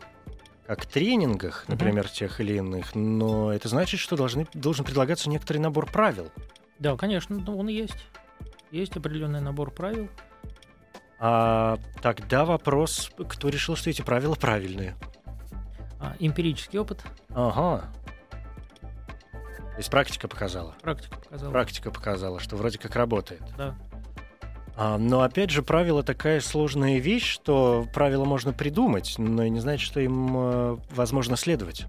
[0.68, 5.89] как тренингах, например, тех или иных, но это значит, что должны, должен предлагаться некоторый набор
[5.89, 6.30] правил.
[6.78, 8.05] Да, конечно, ну, он есть.
[8.70, 10.09] Есть определенный набор правил.
[11.20, 14.95] А тогда вопрос, кто решил, что эти правила правильные?
[16.01, 17.01] А, эмпирический опыт.
[17.30, 17.89] Ага.
[19.78, 20.76] То есть практика показала.
[20.82, 21.51] Практика показала.
[21.51, 23.41] Практика показала, что вроде как работает.
[23.57, 23.76] Да.
[24.80, 29.84] А, но опять же, правило такая сложная вещь, что правила можно придумать, но не значит,
[29.84, 31.88] что им э, возможно следовать.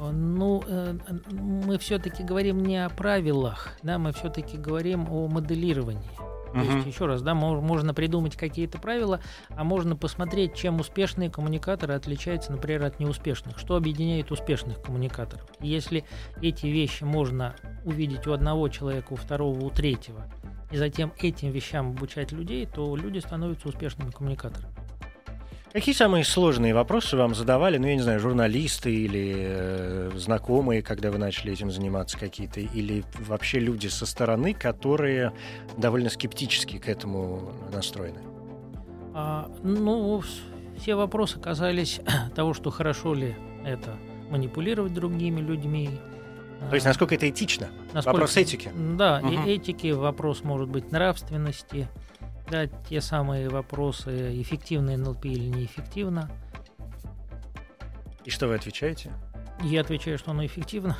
[0.00, 0.94] А, Ну, э,
[1.30, 6.10] мы все-таки говорим не о правилах, да, мы все-таки говорим о моделировании.
[6.54, 11.30] То есть, еще раз, да, мо- можно придумать какие-то правила, а можно посмотреть, чем успешные
[11.30, 13.58] коммуникаторы отличаются, например, от неуспешных.
[13.58, 15.46] Что объединяет успешных коммуникаторов?
[15.60, 16.04] И Если
[16.40, 20.24] эти вещи можно увидеть у одного человека, у второго, у третьего,
[20.70, 24.73] и затем этим вещам обучать людей, то люди становятся успешными коммуникаторами.
[25.74, 31.10] Какие самые сложные вопросы вам задавали, ну, я не знаю, журналисты или э, знакомые, когда
[31.10, 35.32] вы начали этим заниматься какие-то, или вообще люди со стороны, которые
[35.76, 38.20] довольно скептически к этому настроены?
[39.14, 40.22] А, ну,
[40.78, 42.00] все вопросы касались
[42.36, 43.34] того, что хорошо ли
[43.66, 43.96] это
[44.30, 45.90] манипулировать другими людьми.
[46.70, 47.66] То есть, а, насколько это этично?
[47.92, 48.70] насколько- Вопрос этики.
[48.96, 49.42] Да, Мгм.
[49.44, 51.88] и этики, вопрос может быть нравственности,
[52.50, 56.30] да, те самые вопросы, эффективно НЛП или неэффективно.
[58.24, 59.12] И что вы отвечаете?
[59.62, 60.96] Я отвечаю, что оно эффективно.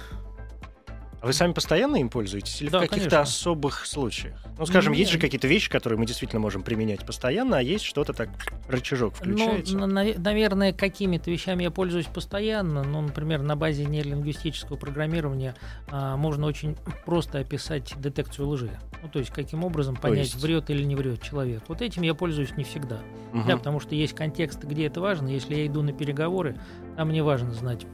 [1.25, 3.21] А вы сами постоянно им пользуетесь или Да, в каких-то конечно.
[3.23, 4.45] особых случаях?
[4.59, 8.13] Ну, скажем, есть же какие-то вещи, которые мы действительно можем применять постоянно, а есть что-то
[8.13, 8.29] так,
[8.69, 9.75] рычажок включается.
[9.75, 12.83] Ну, на- наве- наверное, какими-то вещами я пользуюсь постоянно.
[12.85, 15.55] Ну, например, на базе нейролингвистического программирования
[15.91, 18.79] а, можно очень просто описать детекцию лжи.
[19.03, 20.43] Ну, то есть, каким образом понять, есть?
[20.43, 21.63] врет или не врет человек.
[21.69, 22.99] Вот этим я пользуюсь не всегда.
[23.33, 23.49] Мгм.
[23.49, 25.29] Да, потому что есть контексты, где это важно.
[25.29, 26.55] Если я иду на переговоры,
[26.99, 27.87] там мне важно знать,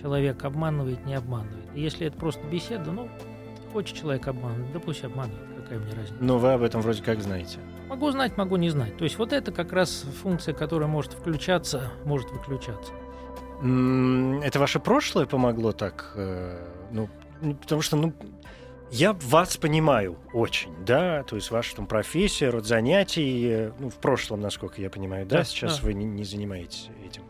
[0.00, 1.64] человек обманывает, не обманывает.
[1.74, 3.08] И если это просто беседа, ну,
[3.72, 6.14] хочет человек обманывать, да пусть обманывает, какая мне разница.
[6.20, 7.58] Но вы об этом вроде как знаете.
[7.88, 8.96] Могу знать, могу не знать.
[8.96, 12.92] То есть вот это как раз функция, которая может включаться, может выключаться.
[13.62, 16.12] Это ваше прошлое помогло так?
[16.14, 17.08] э, Ну,
[17.42, 18.14] ну, потому что, ну,
[18.90, 23.96] я вас понимаю очень, да, то есть ваша там профессия, род занятий, э, ну, в
[23.96, 25.86] прошлом, насколько я понимаю, да, Да, сейчас да.
[25.86, 27.22] вы не, не занимаетесь этим,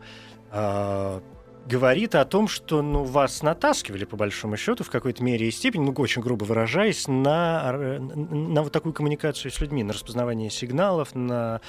[0.51, 1.21] а,
[1.67, 5.83] говорит о том, что, ну, вас натаскивали, по большому счету, в какой-то мере и степени,
[5.83, 11.61] ну, очень грубо выражаясь, на, на вот такую коммуникацию с людьми, на распознавание сигналов, на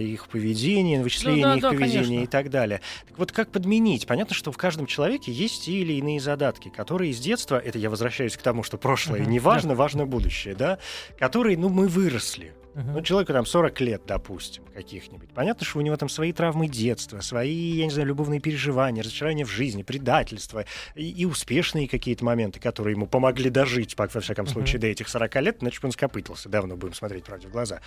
[0.00, 2.24] их поведение, на вычисление да, их да, поведения конечно.
[2.24, 2.80] и так далее.
[3.08, 4.06] Так вот, как подменить?
[4.06, 7.90] Понятно, что в каждом человеке есть те или иные задатки, которые с детства, это я
[7.90, 10.78] возвращаюсь к тому, что прошлое не важно, важно будущее, да,
[11.18, 12.54] которые, ну, мы выросли.
[12.74, 12.92] Мгм.
[12.92, 15.30] Ну, человеку там 40 лет, допустим, каких-нибудь.
[15.34, 19.44] Понятно, что у него там свои травмы детства, свои, я не знаю, любовные переживания, разочарования
[19.44, 20.64] в жизни, предательства
[20.94, 25.08] и, и успешные какие-то моменты, которые ему помогли дожить, по- во всяком случае, до этих
[25.08, 26.48] 40 лет, иначе бы он скопытился.
[26.48, 27.80] Давно будем смотреть правде в глаза.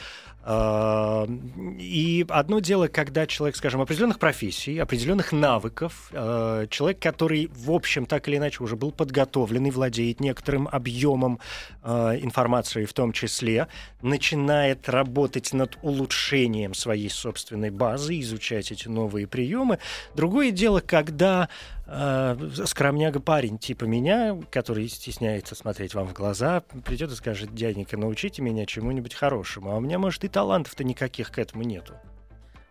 [1.80, 8.06] И одно дело, когда человек, скажем, определенных профессий, определенных навыков, э, человек, который, в общем,
[8.06, 11.40] так или иначе уже был подготовлен и владеет некоторым объемом
[11.84, 13.68] э, информации в том числе,
[14.02, 19.80] начинает работать над улучшением своей собственной базы, изучать эти новые приемы.
[20.16, 21.50] Другое дело, когда
[21.86, 28.42] скромняга парень типа меня, который стесняется смотреть вам в глаза, придет и скажет, дяденька, научите
[28.42, 29.72] меня чему-нибудь хорошему.
[29.72, 31.96] А у меня, может, и талантов-то никаких к этому нету.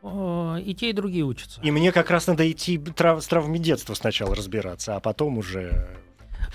[0.02, 1.60] О, И те, и другие учатся.
[1.62, 6.01] И мне как раз надо идти трав- с травмами детства сначала разбираться, а потом уже...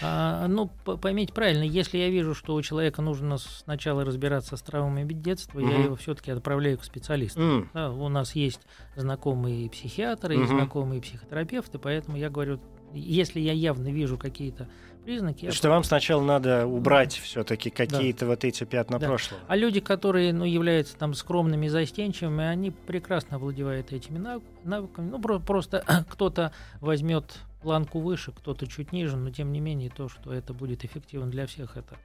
[0.02, 5.12] А, ну, поймите правильно, если я вижу, что у человека нужно сначала разбираться с травмами
[5.14, 5.84] детства, я Мгм.
[5.86, 7.42] его все-таки отправляю к специалисту.
[7.42, 8.62] М, Да, у нас есть
[8.96, 10.48] знакомые психиатры Мгм.
[10.48, 12.60] знакомые психотерапевты, поэтому я говорю,
[12.94, 14.70] если я явно вижу какие-то
[15.08, 19.08] признаки, я Что вам сначала надо убрать все-таки какие-то вот эти пятна Да.
[19.08, 19.42] прошлого.
[19.48, 25.10] А люди, которые ну, являются там скромными и застенчивыми, они прекрасно овладевают этими нав- навыками.
[25.10, 26.52] Ну, про- просто кто-то
[26.82, 31.32] возьмет планку выше, кто-то чуть ниже, но тем не менее то, что это будет эффективно
[31.32, 31.96] для всех, это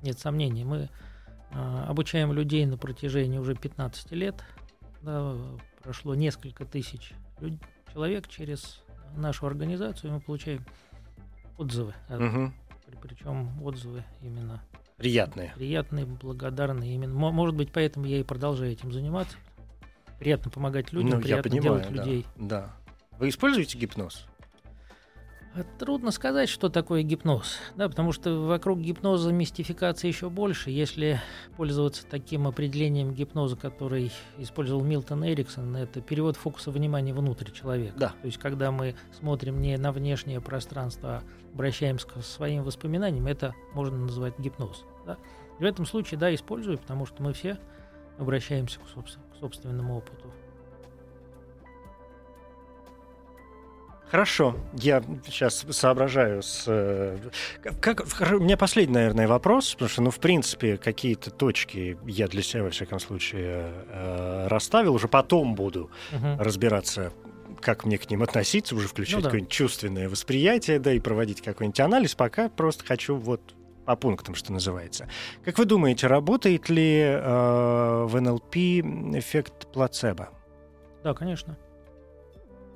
[0.00, 0.62] нет сомнений.
[0.62, 0.88] Мы
[1.50, 4.36] а, обучаем людей на протяжении уже 15 лет.
[5.02, 5.34] Да,
[5.82, 7.12] прошло несколько тысяч
[7.92, 8.78] человек через
[9.16, 10.64] нашу организацию, мы получаем
[11.58, 11.94] отзывы.
[12.08, 12.52] Угу.
[13.02, 14.62] Причем отзывы именно
[14.96, 15.52] Приятные.
[15.56, 16.94] приятные, благодарные.
[16.94, 17.14] Именно.
[17.14, 19.36] Может быть, поэтому я и продолжаю этим заниматься.
[20.18, 22.26] Приятно помогать людям, ну, я приятно понимаю, делать да, людей.
[22.36, 22.76] Да.
[23.18, 24.26] Вы используете гипноз?
[25.78, 30.70] Трудно сказать, что такое гипноз, да, потому что вокруг гипноза мистификации еще больше.
[30.70, 31.20] Если
[31.58, 37.98] пользоваться таким определением гипноза, который использовал Милтон Эриксон, это перевод фокуса внимания внутрь человека.
[37.98, 38.08] Да.
[38.22, 41.22] То есть, когда мы смотрим не на внешнее пространство, а
[41.52, 44.84] обращаемся к своим воспоминаниям, это можно назвать гипноз.
[45.04, 45.18] Да.
[45.58, 47.58] И в этом случае, да, использую, потому что мы все
[48.16, 50.32] обращаемся к, собствен- к собственному опыту.
[54.12, 56.64] Хорошо, я сейчас соображаю с...
[56.66, 57.16] э,
[57.80, 62.42] Как, у меня последний, наверное, вопрос, потому что, ну, в принципе, какие-то точки я для
[62.42, 66.38] себя, во всяком случае, э, расставил, уже потом буду Мгм.
[66.38, 67.14] разбираться,
[67.62, 69.28] как мне к ним относиться, уже включать Ну да.
[69.28, 73.40] какое-нибудь чувственное восприятие, да, и проводить какой-нибудь анализ, пока просто хочу вот
[73.86, 75.08] по пунктам, что называется.
[75.42, 78.56] Как вы думаете, работает ли э, в НЛП
[79.16, 80.28] эффект плацебо?
[81.02, 81.56] Да, конечно.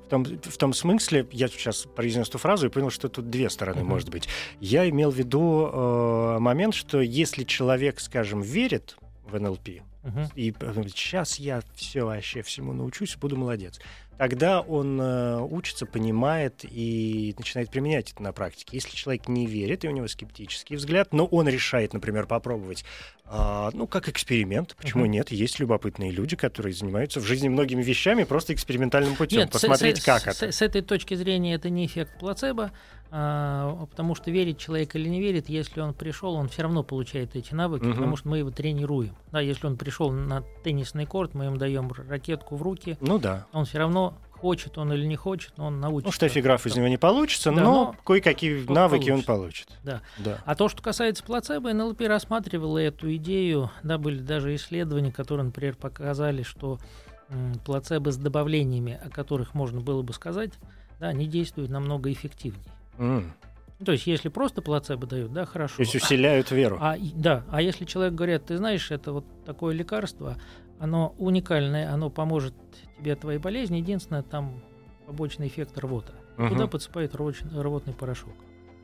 [0.07, 3.49] В том, в том смысле, я сейчас произнес эту фразу и понял, что тут две
[3.49, 3.89] стороны, Мгм.
[3.89, 4.29] может быть.
[4.61, 8.95] Я имел в виду э, момент, что если человек, скажем, верит
[9.29, 10.29] в НЛП, Мгм.
[10.35, 13.81] и говорит, сейчас я все вообще всему научусь, буду молодец.
[14.17, 18.69] Тогда он э, учится, понимает и начинает применять это на практике.
[18.77, 22.83] Если человек не верит, и у него скептический взгляд, но он решает, например, попробовать,
[23.25, 25.11] а, ну, как эксперимент, почему Мгм.
[25.11, 25.31] нет?
[25.31, 29.39] Есть любопытные люди, которые занимаются в жизни многими вещами просто экспериментальным путем.
[29.39, 30.51] Нет, с- посмотреть, с, как с- это.
[30.51, 32.71] С, этой точки зрения это не эффект плацебо,
[33.09, 37.53] потому что верит человек или не верит, если он пришел, он все равно получает эти
[37.53, 37.93] навыки, Мгм.
[37.93, 39.15] потому что мы его тренируем.
[39.31, 43.45] Да, если он пришел на теннисный корт, мы ему даем ракетку в руки, Ну да.
[43.53, 46.09] он все равно хочет он или не хочет, но он научится.
[46.09, 49.65] Ну, штефи-граф из него не получится, Да, но, но кое-какие по- навыки он получится.
[49.67, 49.83] получит.
[49.83, 50.01] Да.
[50.19, 50.37] Да.
[50.45, 55.75] А то, что касается плацебо, НЛП рассматривала эту идею, да, были даже исследования, которые, например,
[55.75, 56.77] показали, что
[57.29, 60.51] м, плацебо с добавлениями, о которых можно было бы сказать,
[60.99, 62.63] да, они действуют намного эффективнее.
[62.97, 65.75] Ну, То есть, если просто плацебо дают, да, хорошо.
[65.75, 66.79] То есть усиляют веру.
[66.81, 70.35] А, да, а если человек говорит, ты знаешь, это вот такое лекарство,
[70.79, 72.55] оно уникальное, оно поможет
[72.97, 74.63] тебе от твоей болезни, единственное, там
[75.05, 76.13] побочный эффект рвота.
[76.37, 76.49] Мгм.
[76.49, 78.33] Туда подсыпают рвоч- рвотный порошок.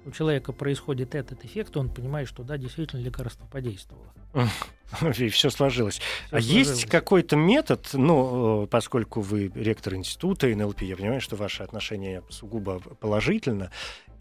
[0.06, 4.14] У человека происходит этот эффект, он понимает, что да, действительно лекарство подействовало.
[5.18, 6.00] И все сложилось.
[6.28, 6.86] Всё а есть сложилось.
[6.86, 12.80] какой-то метод, ну, э, поскольку вы ректор института НЛП, я понимаю, что ваше отношение сугубо
[12.80, 13.72] положительно,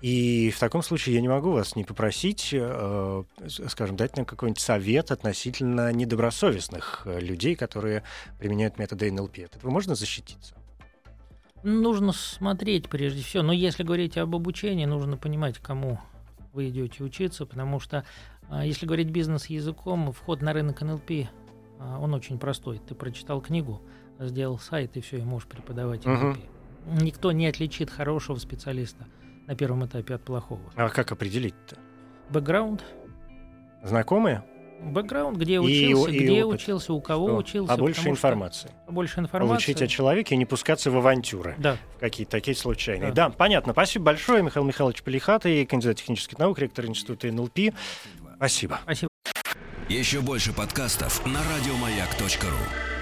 [0.02, 4.60] и в таком случае я не могу вас не попросить, э, скажем, дать нам какой-нибудь
[4.60, 8.02] совет относительно недобросовестных э, людей, которые
[8.40, 9.38] применяют методы НЛП.
[9.38, 10.56] От этого можно защититься?
[11.62, 13.44] Нужно смотреть прежде всего.
[13.44, 16.00] Но если говорить об обучении, нужно понимать, кому
[16.52, 18.04] вы идете учиться, потому что
[18.48, 21.28] а, если говорить бизнес-языком, вход на рынок НЛП,
[21.78, 22.80] а, он очень простой.
[22.80, 23.80] Ты прочитал книгу,
[24.18, 26.04] сделал сайт, и все, и можешь преподавать.
[26.04, 26.38] НЛП.
[27.00, 29.06] Никто не отличит хорошего специалиста
[29.46, 30.62] на первом этапе от плохого.
[30.76, 31.76] А как определить-то?
[32.30, 32.82] Бэкграунд,
[33.82, 34.44] Знакомые?
[34.84, 36.60] бэкграунд, где И- учился, и где опыт.
[36.60, 37.36] учился, у кого Что?
[37.36, 37.68] учился.
[37.72, 38.70] Потому что- информации.
[38.86, 39.48] Побольше информации.
[39.52, 41.54] Получить о человеке и не пускаться в авантюры.
[41.58, 41.76] Да.
[41.96, 43.12] в какие-то такие случайные.
[43.12, 43.30] Да.
[43.30, 43.72] понятно.
[43.72, 47.72] Спасибо большое, Михаил Михайлович Полихатый, кандидат технических наук, ректор Института НЛП.
[48.36, 48.80] Спасибо.
[48.82, 49.08] Спасибо.
[49.88, 53.01] Еще больше подкастов на радиомаяк.ру.